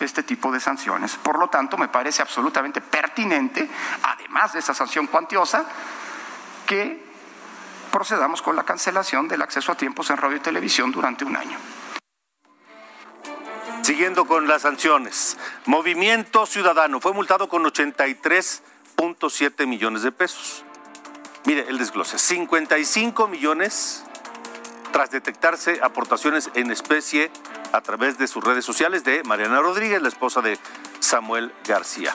[0.00, 1.16] este tipo de sanciones.
[1.16, 3.68] Por lo tanto, me parece absolutamente pertinente,
[4.02, 5.64] además de esa sanción cuantiosa,
[6.66, 7.04] que
[7.92, 11.56] procedamos con la cancelación del acceso a tiempos en radio y televisión durante un año.
[13.84, 20.64] Siguiendo con las sanciones, Movimiento Ciudadano fue multado con 83.7 millones de pesos.
[21.44, 24.02] Mire el desglose, 55 millones
[24.90, 27.30] tras detectarse aportaciones en especie
[27.72, 30.58] a través de sus redes sociales de Mariana Rodríguez, la esposa de
[31.00, 32.14] Samuel García.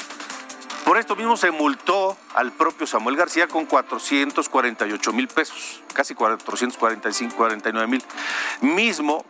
[0.85, 7.35] Por esto mismo se multó al propio Samuel García con 448 mil pesos, casi 445,
[7.35, 8.03] 49 mil.
[8.61, 9.23] Mismo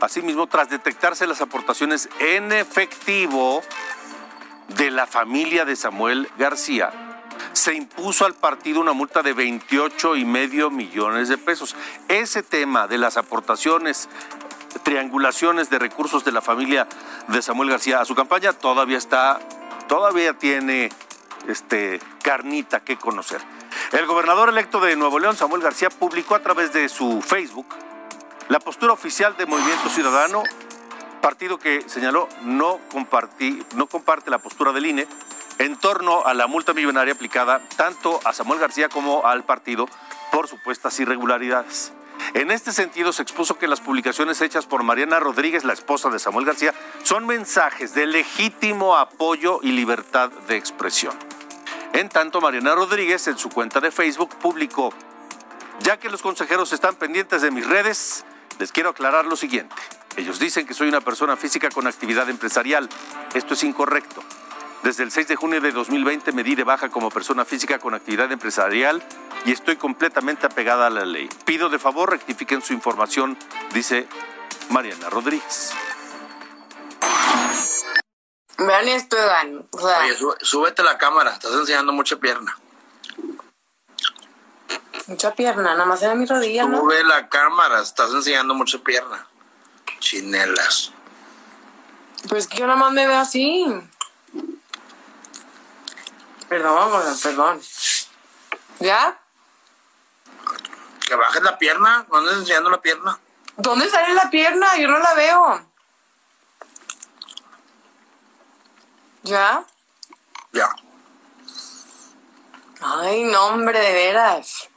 [0.00, 3.62] Asimismo, tras detectarse las aportaciones en efectivo
[4.68, 6.90] de la familia de Samuel García,
[7.52, 11.76] se impuso al partido una multa de 28 y medio millones de pesos.
[12.08, 14.08] Ese tema de las aportaciones,
[14.84, 16.88] triangulaciones de recursos de la familia
[17.28, 19.38] de Samuel García a su campaña todavía está,
[19.86, 20.90] todavía tiene
[21.46, 23.42] este, carnita que conocer.
[23.92, 27.66] El gobernador electo de Nuevo León, Samuel García, publicó a través de su Facebook
[28.50, 30.42] la postura oficial de Movimiento Ciudadano,
[31.22, 32.80] partido que señaló no,
[33.76, 35.06] no comparte la postura del INE
[35.58, 39.88] en torno a la multa millonaria aplicada tanto a Samuel García como al partido
[40.32, 41.92] por supuestas irregularidades.
[42.34, 46.18] En este sentido, se expuso que las publicaciones hechas por Mariana Rodríguez, la esposa de
[46.18, 51.16] Samuel García, son mensajes de legítimo apoyo y libertad de expresión.
[51.92, 54.92] En tanto, Mariana Rodríguez en su cuenta de Facebook publicó,
[55.82, 58.24] ya que los consejeros están pendientes de mis redes,
[58.60, 59.74] les quiero aclarar lo siguiente.
[60.16, 62.90] Ellos dicen que soy una persona física con actividad empresarial.
[63.32, 64.22] Esto es incorrecto.
[64.82, 67.94] Desde el 6 de junio de 2020 me di de baja como persona física con
[67.94, 69.02] actividad empresarial
[69.46, 71.28] y estoy completamente apegada a la ley.
[71.46, 73.38] Pido de favor rectifiquen su información,
[73.72, 74.06] dice
[74.68, 75.72] Mariana Rodríguez.
[78.58, 79.66] Vean esto, Evan.
[79.70, 82.58] Oye, súbete la cámara, estás enseñando mucha pierna.
[85.10, 86.78] Mucha pierna, nada más era mi rodilla, ¿no?
[86.78, 89.26] Sube la cámara, estás enseñando mucha pierna.
[89.98, 90.92] Chinelas.
[92.28, 93.66] Pues que yo nada más me veo así.
[96.48, 97.60] Perdón, perdón.
[98.78, 99.20] ¿Ya?
[101.04, 103.18] Que bajes la pierna, ¿dónde estás enseñando la pierna?
[103.56, 104.76] ¿Dónde sale la pierna?
[104.76, 105.66] Yo no la veo.
[109.24, 109.64] ¿Ya?
[110.52, 110.68] Ya.
[112.80, 114.69] Ay, no, hombre, de veras.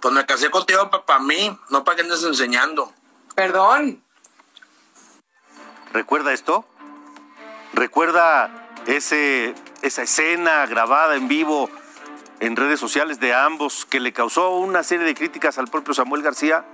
[0.00, 2.92] Pues me casé contigo para mí, no para que andes enseñando.
[3.34, 4.02] Perdón.
[5.92, 6.64] ¿Recuerda esto?
[7.74, 11.70] ¿Recuerda ese, esa escena grabada en vivo
[12.40, 16.22] en redes sociales de ambos que le causó una serie de críticas al propio Samuel
[16.22, 16.64] García?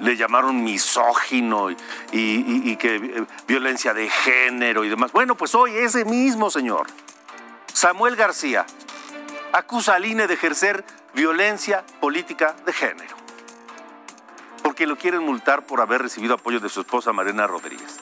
[0.00, 1.76] Le llamaron misógino y,
[2.12, 5.12] y que eh, violencia de género y demás.
[5.12, 6.88] Bueno, pues hoy ese mismo señor,
[7.72, 8.66] Samuel García,
[9.52, 13.16] acusa al INE de ejercer violencia política de género,
[14.62, 18.00] porque lo quieren multar por haber recibido apoyo de su esposa Mariana Rodríguez.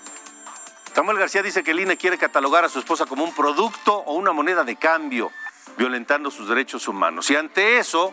[0.95, 4.15] Samuel García dice que el INE quiere catalogar a su esposa como un producto o
[4.15, 5.31] una moneda de cambio,
[5.79, 7.31] violentando sus derechos humanos.
[7.31, 8.13] Y ante eso,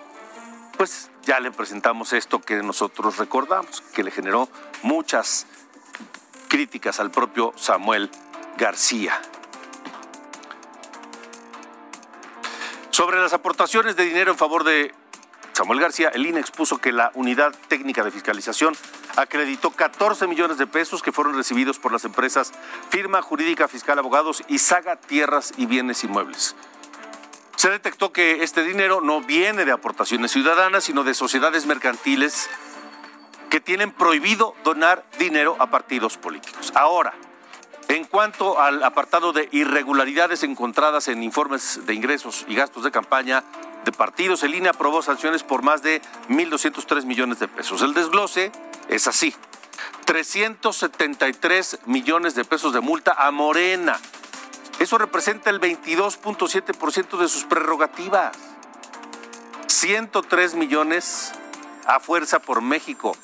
[0.77, 4.47] pues ya le presentamos esto que nosotros recordamos, que le generó
[4.83, 5.47] muchas
[6.47, 8.09] críticas al propio Samuel
[8.57, 9.19] García.
[12.97, 14.91] Sobre las aportaciones de dinero en favor de
[15.53, 18.75] Samuel García, el INE expuso que la Unidad Técnica de Fiscalización
[19.17, 22.53] acreditó 14 millones de pesos que fueron recibidos por las empresas
[22.89, 26.55] Firma Jurídica Fiscal Abogados y Saga Tierras y Bienes Inmuebles.
[27.55, 32.49] Se detectó que este dinero no viene de aportaciones ciudadanas, sino de sociedades mercantiles
[33.51, 36.73] que tienen prohibido donar dinero a partidos políticos.
[36.73, 37.13] Ahora,
[37.89, 43.43] en cuanto al apartado de irregularidades encontradas en informes de ingresos y gastos de campaña
[43.85, 47.81] de partidos, el INE aprobó sanciones por más de 1.203 millones de pesos.
[47.81, 48.51] El desglose
[48.89, 49.33] es así.
[50.05, 53.99] 373 millones de pesos de multa a Morena.
[54.79, 58.37] Eso representa el 22.7% de sus prerrogativas.
[59.67, 61.31] 103 millones
[61.85, 63.15] a Fuerza por México.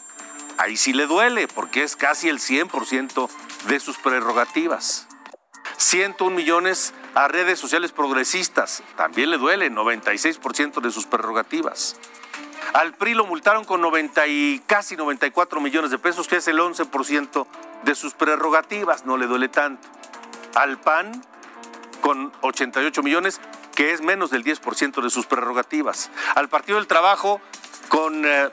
[0.57, 3.29] Ahí sí le duele, porque es casi el 100%
[3.67, 5.07] de sus prerrogativas.
[5.77, 8.83] 101 millones a redes sociales progresistas.
[8.95, 11.97] También le duele, 96% de sus prerrogativas.
[12.73, 16.59] Al PRI lo multaron con 90 y casi 94 millones de pesos, que es el
[16.59, 17.45] 11%
[17.83, 19.05] de sus prerrogativas.
[19.05, 19.87] No le duele tanto.
[20.55, 21.23] Al PAN
[22.01, 23.39] con 88 millones,
[23.75, 26.09] que es menos del 10% de sus prerrogativas.
[26.35, 27.41] Al Partido del Trabajo
[27.89, 28.49] con eh,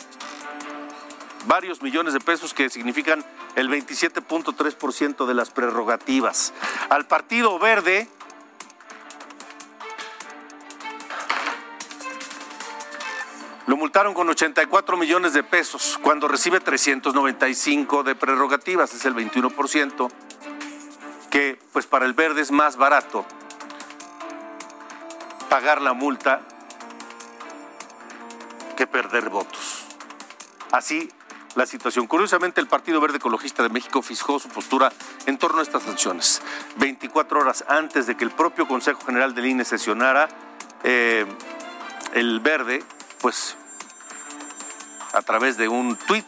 [1.46, 3.24] varios millones de pesos que significan
[3.56, 6.52] el 27.3% de las prerrogativas.
[6.88, 8.08] Al Partido Verde,
[13.66, 20.10] lo multaron con 84 millones de pesos cuando recibe 395 de prerrogativas, es el 21%,
[21.30, 23.24] que pues para el verde es más barato
[25.48, 26.40] pagar la multa
[28.76, 29.84] que perder votos.
[30.72, 31.10] Así
[31.54, 32.06] la situación.
[32.06, 34.92] Curiosamente, el Partido Verde Ecologista de México fijó su postura
[35.26, 36.42] en torno a estas sanciones.
[36.76, 40.28] 24 horas antes de que el propio Consejo General del INE sesionara,
[40.84, 41.26] eh,
[42.14, 42.82] el Verde,
[43.20, 43.56] pues,
[45.12, 46.26] a través de un tuit,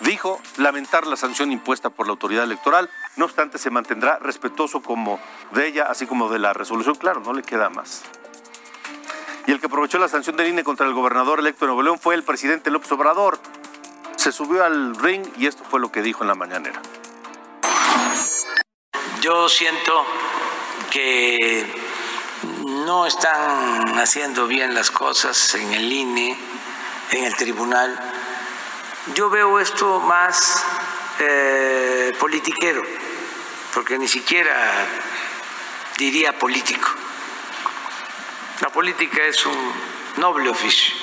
[0.00, 2.90] dijo lamentar la sanción impuesta por la autoridad electoral.
[3.16, 5.18] No obstante, se mantendrá respetuoso como
[5.52, 6.94] de ella, así como de la resolución.
[6.94, 8.02] Claro, no le queda más.
[9.46, 11.98] Y el que aprovechó la sanción del INE contra el gobernador electo de Nuevo León
[11.98, 13.38] fue el presidente López Obrador
[14.24, 16.80] se subió al ring y esto fue lo que dijo en la mañanera.
[19.20, 20.06] Yo siento
[20.90, 21.70] que
[22.64, 26.38] no están haciendo bien las cosas en el INE,
[27.10, 28.00] en el tribunal.
[29.14, 30.64] Yo veo esto más
[31.18, 32.82] eh, politiquero,
[33.74, 34.56] porque ni siquiera
[35.98, 36.88] diría político.
[38.62, 39.72] La política es un
[40.16, 40.94] noble oficio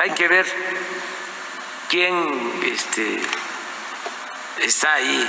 [0.00, 0.46] hay que ver
[1.88, 2.14] quién
[2.64, 3.20] este,
[4.62, 5.28] está ahí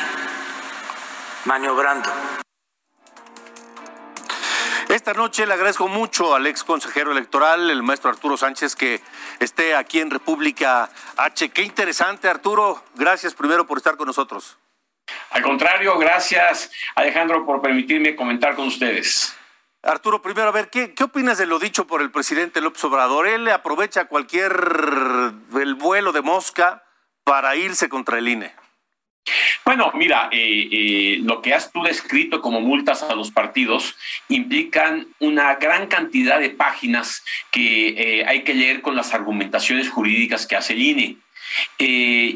[1.45, 2.09] maniobrando.
[4.89, 9.01] Esta noche le agradezco mucho al ex consejero electoral, el maestro Arturo Sánchez, que
[9.39, 11.49] esté aquí en República H.
[11.49, 12.83] Qué interesante, Arturo.
[12.95, 14.57] Gracias primero por estar con nosotros.
[15.31, 19.38] Al contrario, gracias Alejandro por permitirme comentar con ustedes.
[19.89, 23.27] Arturo, primero, a ver, ¿qué, ¿qué opinas de lo dicho por el presidente López Obrador?
[23.27, 24.51] Él aprovecha cualquier
[25.59, 26.83] el vuelo de mosca
[27.23, 28.53] para irse contra el INE.
[29.65, 33.95] Bueno, mira, eh, eh, lo que has tú descrito como multas a los partidos
[34.27, 40.45] implican una gran cantidad de páginas que eh, hay que leer con las argumentaciones jurídicas
[40.45, 41.17] que hace el INE.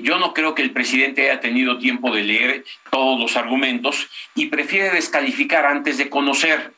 [0.01, 4.47] yo no creo que el presidente haya tenido tiempo de leer todos los argumentos y
[4.47, 6.73] prefiere descalificar antes de conocer.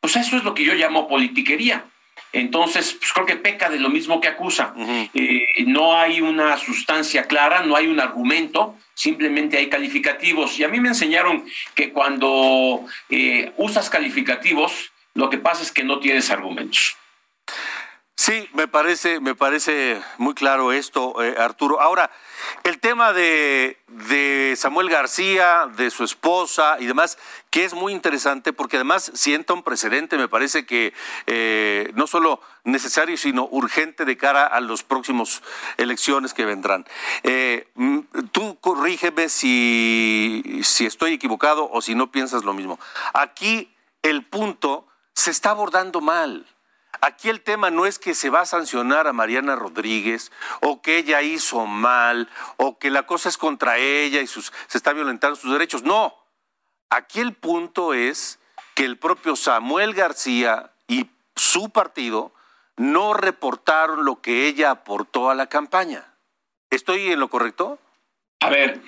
[0.00, 1.84] Pues eso es lo que yo llamo politiquería.
[2.32, 4.72] Entonces, pues creo que peca de lo mismo que acusa.
[5.14, 10.58] Eh, no hay una sustancia clara, no hay un argumento, simplemente hay calificativos.
[10.58, 11.44] Y a mí me enseñaron
[11.74, 16.96] que cuando eh, usas calificativos, lo que pasa es que no tienes argumentos.
[18.14, 21.80] Sí, me parece, me parece muy claro esto, eh, Arturo.
[21.80, 22.10] Ahora,
[22.64, 23.76] el tema de,
[24.56, 27.18] Samuel García, de su esposa y demás,
[27.50, 30.92] que es muy interesante porque además sienta un precedente, me parece que
[31.26, 35.42] eh, no solo necesario, sino urgente de cara a las próximas
[35.76, 36.86] elecciones que vendrán.
[37.22, 38.00] Eh, mm,
[38.32, 42.78] tú corrígeme si, si estoy equivocado o si no piensas lo mismo.
[43.14, 46.46] Aquí el punto se está abordando mal.
[47.00, 50.30] Aquí el tema no es que se va a sancionar a Mariana Rodríguez
[50.60, 54.42] o que ella hizo mal o que la cosa es contra ella y se
[54.72, 55.82] está violentando sus derechos.
[55.82, 56.14] No.
[56.90, 58.38] Aquí el punto es
[58.74, 62.32] que el propio Samuel García y su partido
[62.76, 66.14] no reportaron lo que ella aportó a la campaña.
[66.70, 67.78] ¿Estoy en lo correcto?
[68.40, 68.80] A ver,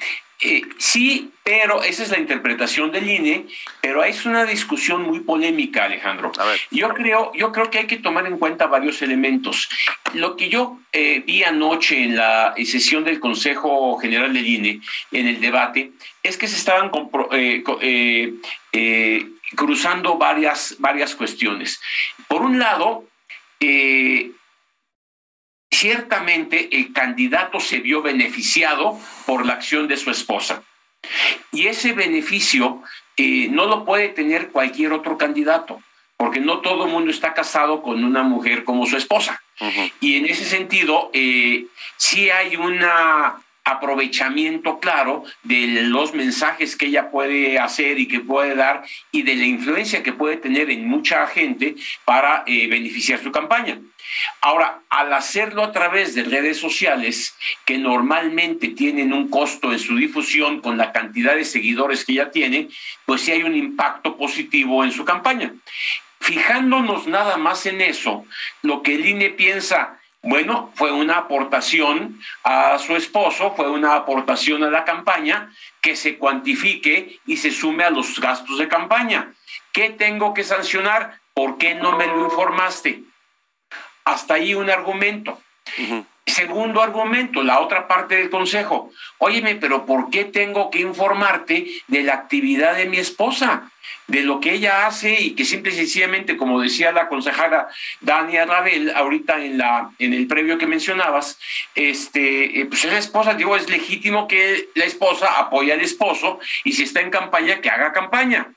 [0.45, 3.47] eh, sí, pero esa es la interpretación del INE,
[3.81, 6.33] pero es una discusión muy polémica, Alejandro.
[6.71, 9.69] Yo creo, yo creo que hay que tomar en cuenta varios elementos.
[10.15, 14.81] Lo que yo eh, vi anoche en la sesión del Consejo General del INE,
[15.13, 15.93] en el debate,
[16.25, 16.91] es que se estaban
[17.31, 19.23] eh,
[19.55, 21.81] cruzando varias, varias cuestiones.
[22.27, 23.05] Por un lado,
[25.83, 30.63] ciertamente el candidato se vio beneficiado por la acción de su esposa.
[31.51, 32.81] Y ese beneficio
[33.17, 35.83] eh, no lo puede tener cualquier otro candidato,
[36.17, 39.43] porque no todo el mundo está casado con una mujer como su esposa.
[40.01, 41.67] Y en ese sentido, eh,
[41.97, 42.79] sí hay un
[43.65, 49.37] aprovechamiento claro de los mensajes que ella puede hacer y que puede dar y de
[49.37, 53.79] la influencia que puede tener en mucha gente para eh, beneficiar su campaña.
[54.41, 57.35] Ahora, al hacerlo a través de redes sociales,
[57.65, 62.31] que normalmente tienen un costo en su difusión con la cantidad de seguidores que ya
[62.31, 62.69] tiene,
[63.07, 65.55] pues sí hay un impacto positivo en su campaña.
[66.21, 68.25] Fijándonos nada más en eso,
[68.63, 74.63] lo que el INE piensa, bueno, fue una aportación a su esposo, fue una aportación
[74.63, 79.35] a la campaña que se cuantifique y se sume a los gastos de campaña.
[79.73, 81.19] ¿Qué tengo que sancionar?
[81.35, 83.03] ¿Por qué no me lo informaste?
[84.05, 85.42] Hasta ahí un argumento.
[86.27, 88.93] Segundo argumento, la otra parte del consejo.
[89.19, 93.71] Óyeme, pero ¿por qué tengo que informarte de la actividad de mi esposa?
[94.07, 97.69] De lo que ella hace y que simple y sencillamente, como decía la consejera
[98.01, 101.39] Dania Rabel, ahorita en, la, en el previo que mencionabas,
[101.75, 106.39] este, eh, pues es la esposa, digo, es legítimo que la esposa apoye al esposo
[106.63, 108.53] y si está en campaña, que haga campaña.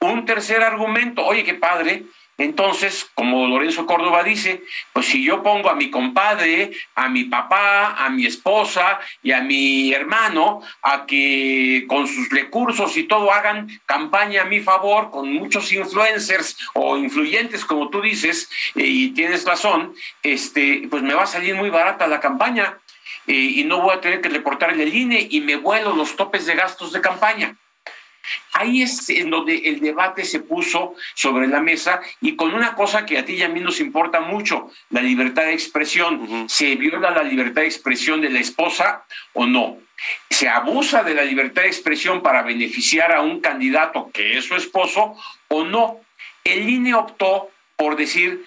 [0.00, 2.04] Un tercer argumento, oye, qué padre,
[2.36, 4.62] entonces, como Lorenzo Córdoba dice,
[4.92, 9.40] pues si yo pongo a mi compadre, a mi papá, a mi esposa y a
[9.40, 15.32] mi hermano a que con sus recursos y todo hagan campaña a mi favor con
[15.32, 21.22] muchos influencers o influyentes, como tú dices, eh, y tienes razón, este, pues me va
[21.22, 22.78] a salir muy barata la campaña.
[23.26, 26.44] Eh, y no voy a tener que reportarle el INE y me vuelo los topes
[26.44, 27.56] de gastos de campaña.
[28.52, 33.04] Ahí es en donde el debate se puso sobre la mesa y con una cosa
[33.04, 36.48] que a ti y a mí nos importa mucho, la libertad de expresión.
[36.48, 39.78] ¿Se viola la libertad de expresión de la esposa o no?
[40.30, 44.54] ¿Se abusa de la libertad de expresión para beneficiar a un candidato que es su
[44.54, 45.16] esposo
[45.48, 46.00] o no?
[46.44, 48.46] El INE optó por decir,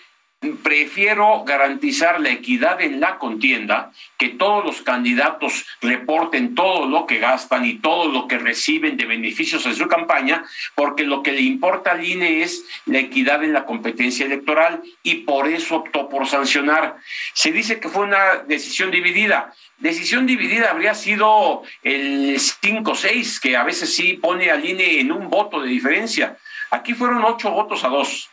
[0.63, 7.17] prefiero garantizar la equidad en la contienda, que todos los candidatos reporten todo lo que
[7.17, 11.41] gastan y todo lo que reciben de beneficios en su campaña, porque lo que le
[11.41, 16.27] importa al INE es la equidad en la competencia electoral y por eso optó por
[16.27, 16.97] sancionar.
[17.33, 19.53] Se dice que fue una decisión dividida.
[19.79, 25.29] Decisión dividida habría sido el 5-6, que a veces sí pone al INE en un
[25.29, 26.37] voto de diferencia.
[26.69, 28.29] Aquí fueron ocho votos a dos.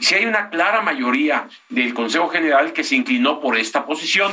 [0.00, 4.32] Si hay una clara mayoría del Consejo General que se inclinó por esta posición.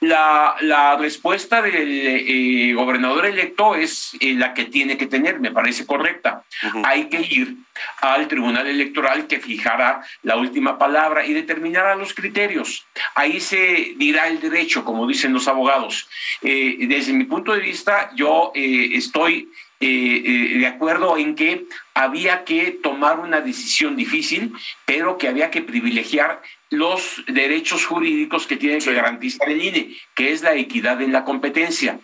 [0.00, 5.84] La, respuesta del eh, gobernador electo es eh, la que tiene que tener, me parece
[5.84, 6.42] correcta.
[6.84, 7.56] Hay que ir
[8.00, 12.86] al Tribunal Electoral que fijará la última palabra y determinará los criterios.
[13.14, 16.08] Ahí se dirá el derecho, como dicen los abogados.
[16.40, 19.50] Eh, desde mi punto de vista, yo estoy
[19.82, 21.64] eh, eh, de acuerdo en que
[21.94, 24.52] había que tomar una decisión difícil,
[24.84, 30.32] pero que había que privilegiar los derechos jurídicos que tiene que garantizar el INE, que
[30.32, 31.98] es la equidad en la competencia.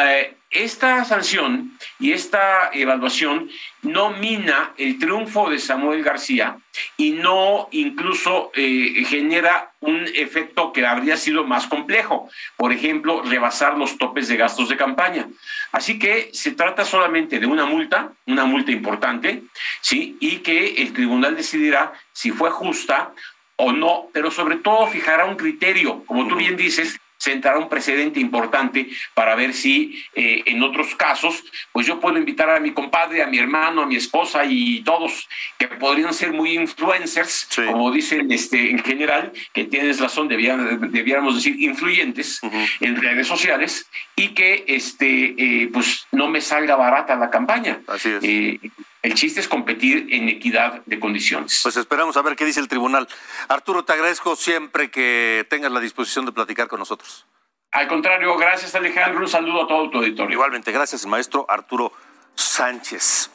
[0.00, 3.50] Eh, esta sanción y esta evaluación
[3.82, 6.56] no mina el triunfo de Samuel García
[6.96, 13.76] y no incluso eh, genera un efecto que habría sido más complejo, por ejemplo, rebasar
[13.76, 15.28] los topes de gastos de campaña.
[15.72, 19.42] Así que se trata solamente de una multa, una multa importante,
[19.80, 20.16] ¿sí?
[20.20, 23.12] y que el tribunal decidirá si fue justa
[23.56, 28.20] o no, pero sobre todo fijará un criterio, como tú bien dices, sentará un precedente
[28.20, 33.22] importante para ver si eh, en otros casos, pues yo puedo invitar a mi compadre,
[33.22, 35.26] a mi hermano, a mi esposa y todos
[35.58, 41.56] que podrían ser muy influencers, como dicen este, en general, que tienes razón, debiéramos decir
[41.58, 42.40] influyentes
[42.80, 47.80] en redes sociales y que este, eh, pues no me salga barata la campaña.
[47.86, 48.22] Así es.
[48.22, 48.60] Eh,
[49.04, 51.60] el chiste es competir en equidad de condiciones.
[51.62, 53.06] Pues esperamos a ver qué dice el tribunal.
[53.48, 57.26] Arturo, te agradezco siempre que tengas la disposición de platicar con nosotros.
[57.72, 59.20] Al contrario, gracias Alejandro.
[59.20, 60.32] Un saludo a todo tu auditorio.
[60.32, 61.92] Igualmente, gracias, maestro Arturo
[62.34, 63.30] Sánchez.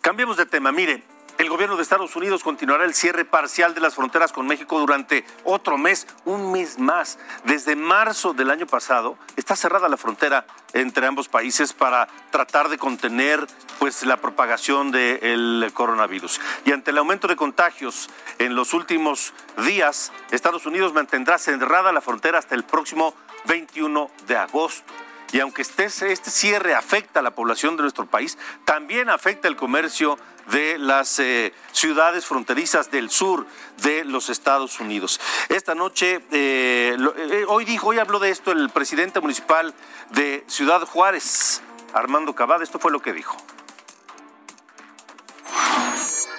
[0.00, 0.72] Cambiemos de tema.
[0.72, 1.02] Mire,
[1.40, 5.24] El gobierno de Estados Unidos continuará el cierre parcial de las fronteras con México durante
[5.44, 7.18] otro mes, un mes más.
[7.44, 12.76] Desde marzo del año pasado está cerrada la frontera entre ambos países para tratar de
[12.76, 13.46] contener
[13.78, 16.42] pues la propagación del coronavirus.
[16.66, 19.32] Y ante el aumento de contagios en los últimos
[19.64, 23.14] días, Estados Unidos mantendrá cerrada la frontera hasta el próximo
[23.46, 24.92] 21 de agosto.
[25.32, 29.56] Y aunque este, este cierre afecta a la población de nuestro país, también afecta el
[29.56, 30.18] comercio
[30.50, 33.46] de las eh, ciudades fronterizas del sur
[33.82, 35.20] de los Estados Unidos.
[35.48, 39.72] Esta noche, eh, eh, hoy dijo, hoy habló de esto el presidente municipal
[40.10, 41.62] de Ciudad Juárez,
[41.92, 43.36] Armando Cavada, esto fue lo que dijo.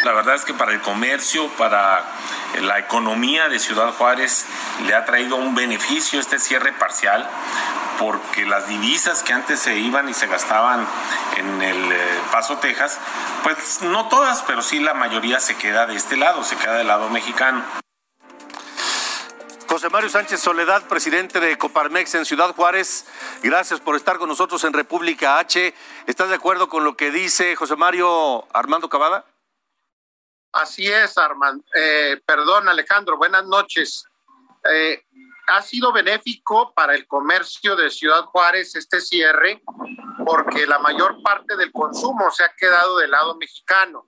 [0.04, 2.04] La verdad es que para el comercio, para
[2.60, 4.46] la economía de Ciudad Juárez,
[4.88, 7.30] le ha traído un beneficio este cierre parcial
[8.02, 10.88] porque las divisas que antes se iban y se gastaban
[11.38, 12.99] en el eh, Paso, Texas,
[13.43, 16.88] pues no todas, pero sí la mayoría se queda de este lado, se queda del
[16.88, 17.64] lado mexicano.
[19.70, 23.06] José Mario Sánchez Soledad, presidente de Coparmex en Ciudad Juárez,
[23.43, 25.72] gracias por estar con nosotros en República H.
[26.08, 29.26] ¿Estás de acuerdo con lo que dice José Mario Armando Cavada?
[30.54, 31.64] Así es, Armando.
[31.76, 34.06] Eh, perdón, Alejandro, buenas noches.
[34.74, 35.06] Eh,
[35.48, 39.62] ha sido benéfico para el comercio de Ciudad Juárez este cierre
[40.26, 44.06] porque la mayor parte del consumo se ha quedado del lado mexicano.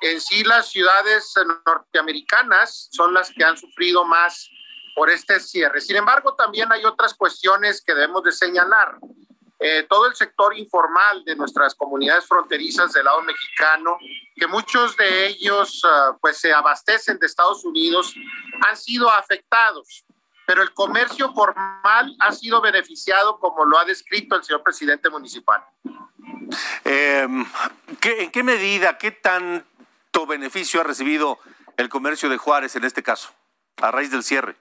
[0.00, 1.34] En sí las ciudades
[1.66, 4.48] norteamericanas son las que han sufrido más
[4.94, 5.80] por este cierre.
[5.80, 8.98] Sin embargo, también hay otras cuestiones que debemos de señalar.
[9.60, 13.98] Eh, todo el sector informal de nuestras comunidades fronterizas del lado mexicano,
[14.36, 18.14] que muchos de ellos uh, pues se abastecen de Estados Unidos,
[18.68, 20.04] han sido afectados
[20.48, 25.62] pero el comercio formal ha sido beneficiado como lo ha descrito el señor presidente municipal.
[26.84, 27.44] Em,
[28.02, 31.38] ¿En qué medida, qué tanto beneficio ha recibido
[31.76, 33.28] el comercio de Juárez en este caso,
[33.76, 34.56] a raíz del cierre?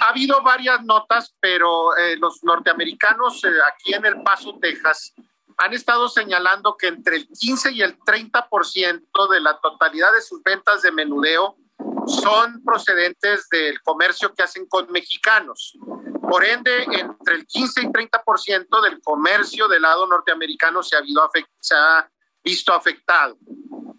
[0.00, 5.14] Ha habido varias notas, pero eh, los norteamericanos eh, aquí en El Paso, Texas,
[5.58, 10.42] han estado señalando que entre el 15 y el 30% de la totalidad de sus
[10.42, 11.56] ventas de menudeo
[12.08, 15.76] son procedentes del comercio que hacen con mexicanos.
[16.22, 22.10] Por ende, entre el 15 y 30% del comercio del lado norteamericano se ha,
[22.42, 23.36] visto afectado.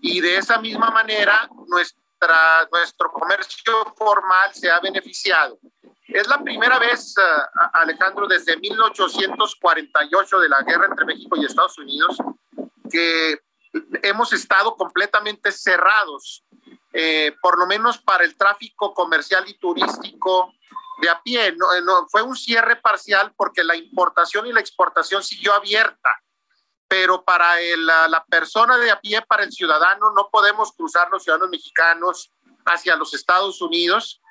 [0.02, 5.60] Y de esa misma manera, nuestro comercio formal se ha beneficiado.
[6.08, 11.78] Es la primera vez, uh, Alejandro, desde 1848 de la guerra entre México y Estados
[11.78, 12.18] Unidos,
[12.90, 13.40] que
[14.02, 16.44] hemos estado completamente cerrados
[17.02, 20.54] eh, por lo menos para el tráfico comercial y turístico
[21.02, 21.54] de a pie.
[21.54, 26.10] No, eh, fue un cierre parcial porque la importación y la exportación siguió abierta,
[26.90, 31.50] pero para la, persona de a pie, para el ciudadano, no podemos cruzar los ciudadanos
[31.50, 32.34] mexicanos
[32.66, 34.22] hacia los Estados Unidos.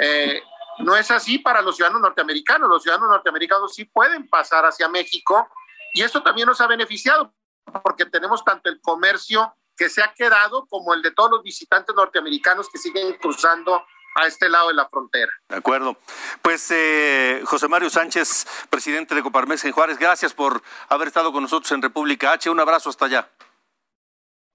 [0.00, 0.44] Eh,
[0.78, 2.68] no es así para los ciudadanos norteamericanos.
[2.68, 5.48] Los ciudadanos norteamericanos sí pueden pasar hacia México
[5.92, 7.34] y esto también nos ha beneficiado
[7.82, 11.94] porque tenemos tanto el comercio que se ha quedado como el de todos los visitantes
[11.94, 15.32] norteamericanos que siguen cruzando a este lado de la frontera.
[15.48, 15.96] De acuerdo.
[16.42, 21.42] Pues eh, José Mario Sánchez, presidente de Coparmex en Juárez, gracias por haber estado con
[21.42, 22.50] nosotros en República H.
[22.50, 23.30] Un abrazo hasta allá.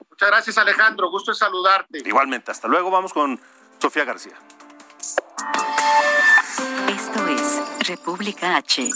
[0.09, 2.01] Muchas gracias Alejandro, gusto en saludarte.
[2.05, 2.91] Igualmente, hasta luego.
[2.91, 3.39] Vamos con
[3.79, 4.37] Sofía García.
[6.87, 8.89] Esto es República H.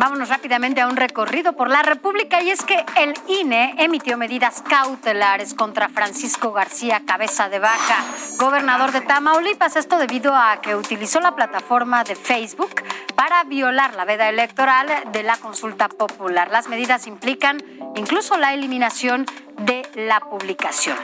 [0.00, 4.64] Vámonos rápidamente a un recorrido por la República y es que el INE emitió medidas
[4.66, 8.02] cautelares contra Francisco García Cabeza de Vaca,
[8.38, 9.76] gobernador de Tamaulipas.
[9.76, 12.82] Esto debido a que utilizó la plataforma de Facebook
[13.14, 16.50] para violar la veda electoral de la consulta popular.
[16.50, 17.62] Las medidas implican
[17.94, 19.26] incluso la eliminación
[19.58, 20.96] de la publicación.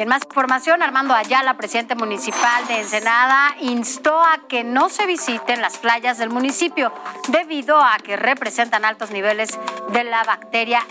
[0.00, 5.04] Y en más información, Armando Ayala, presidente municipal de Ensenada, instó a que no se
[5.04, 6.90] visiten las playas del municipio
[7.28, 9.58] debido a que representan altos niveles
[9.92, 10.86] de la bacteria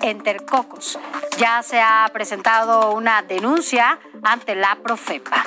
[0.00, 0.98] entercocos.
[1.36, 5.44] Ya se ha presentado una denuncia ante la Profepa.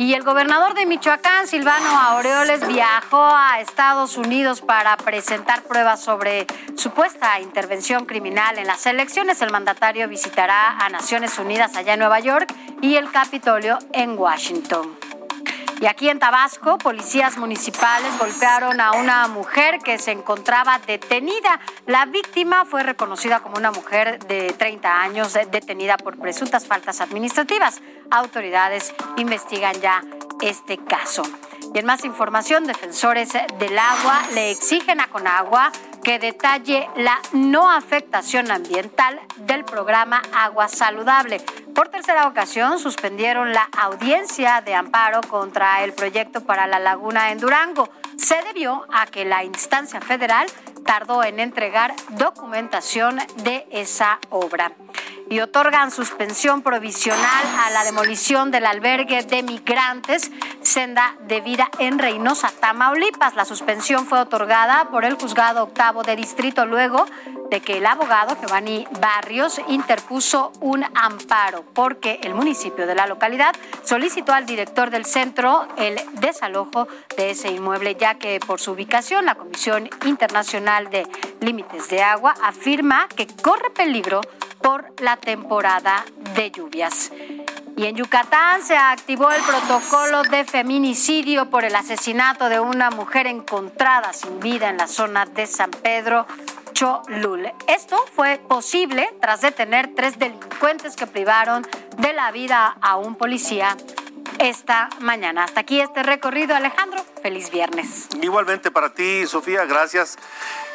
[0.00, 6.46] Y el gobernador de Michoacán, Silvano Aureoles, viajó a Estados Unidos para presentar pruebas sobre
[6.74, 9.42] supuesta intervención criminal en las elecciones.
[9.42, 14.96] El mandatario visitará a Naciones Unidas allá en Nueva York y el Capitolio en Washington.
[15.82, 21.58] Y aquí en Tabasco, policías municipales golpearon a una mujer que se encontraba detenida.
[21.86, 27.80] La víctima fue reconocida como una mujer de 30 años detenida por presuntas faltas administrativas.
[28.10, 30.02] Autoridades investigan ya
[30.40, 31.22] este caso.
[31.72, 35.70] Y en más información, defensores del agua le exigen a Conagua
[36.02, 41.40] que detalle la no afectación ambiental del programa Agua Saludable
[41.74, 47.38] Por tercera ocasión suspendieron la audiencia de amparo contra el proyecto para la laguna en
[47.38, 47.88] Durango.
[48.16, 50.48] Se debió a que la instancia federal
[50.84, 54.72] tardó en entregar documentación de esa obra
[55.30, 62.00] y otorgan suspensión provisional a la demolición del albergue de migrantes Senda de Vida en
[62.00, 63.36] Reynosa, Tamaulipas.
[63.36, 67.06] La suspensión fue otorgada por el juzgado octavo de distrito luego
[67.48, 73.54] de que el abogado Giovanni Barrios interpuso un amparo porque el municipio de la localidad
[73.84, 79.26] solicitó al director del centro el desalojo de ese inmueble, ya que por su ubicación
[79.26, 81.06] la Comisión Internacional de
[81.40, 84.20] Límites de Agua afirma que corre peligro
[84.62, 86.04] por la temporada
[86.34, 87.10] de lluvias.
[87.76, 93.26] Y en Yucatán se activó el protocolo de feminicidio por el asesinato de una mujer
[93.26, 96.26] encontrada sin vida en la zona de San Pedro
[96.72, 97.50] Cholul.
[97.66, 103.76] Esto fue posible tras detener tres delincuentes que privaron de la vida a un policía
[104.38, 105.44] esta mañana.
[105.44, 107.04] Hasta aquí este recorrido, Alejandro.
[107.22, 108.08] Feliz viernes.
[108.22, 110.16] Igualmente para ti, Sofía, gracias.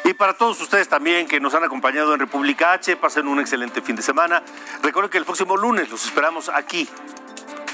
[0.04, 3.82] Y para todos ustedes también que nos han acompañado en República H, pasen un excelente
[3.82, 4.42] fin de semana.
[4.82, 6.88] Recuerden que el próximo lunes los esperamos aquí,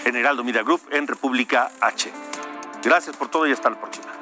[0.04, 2.10] en Heraldo Media Group, en República H.
[2.82, 4.21] Gracias por todo y hasta la próxima.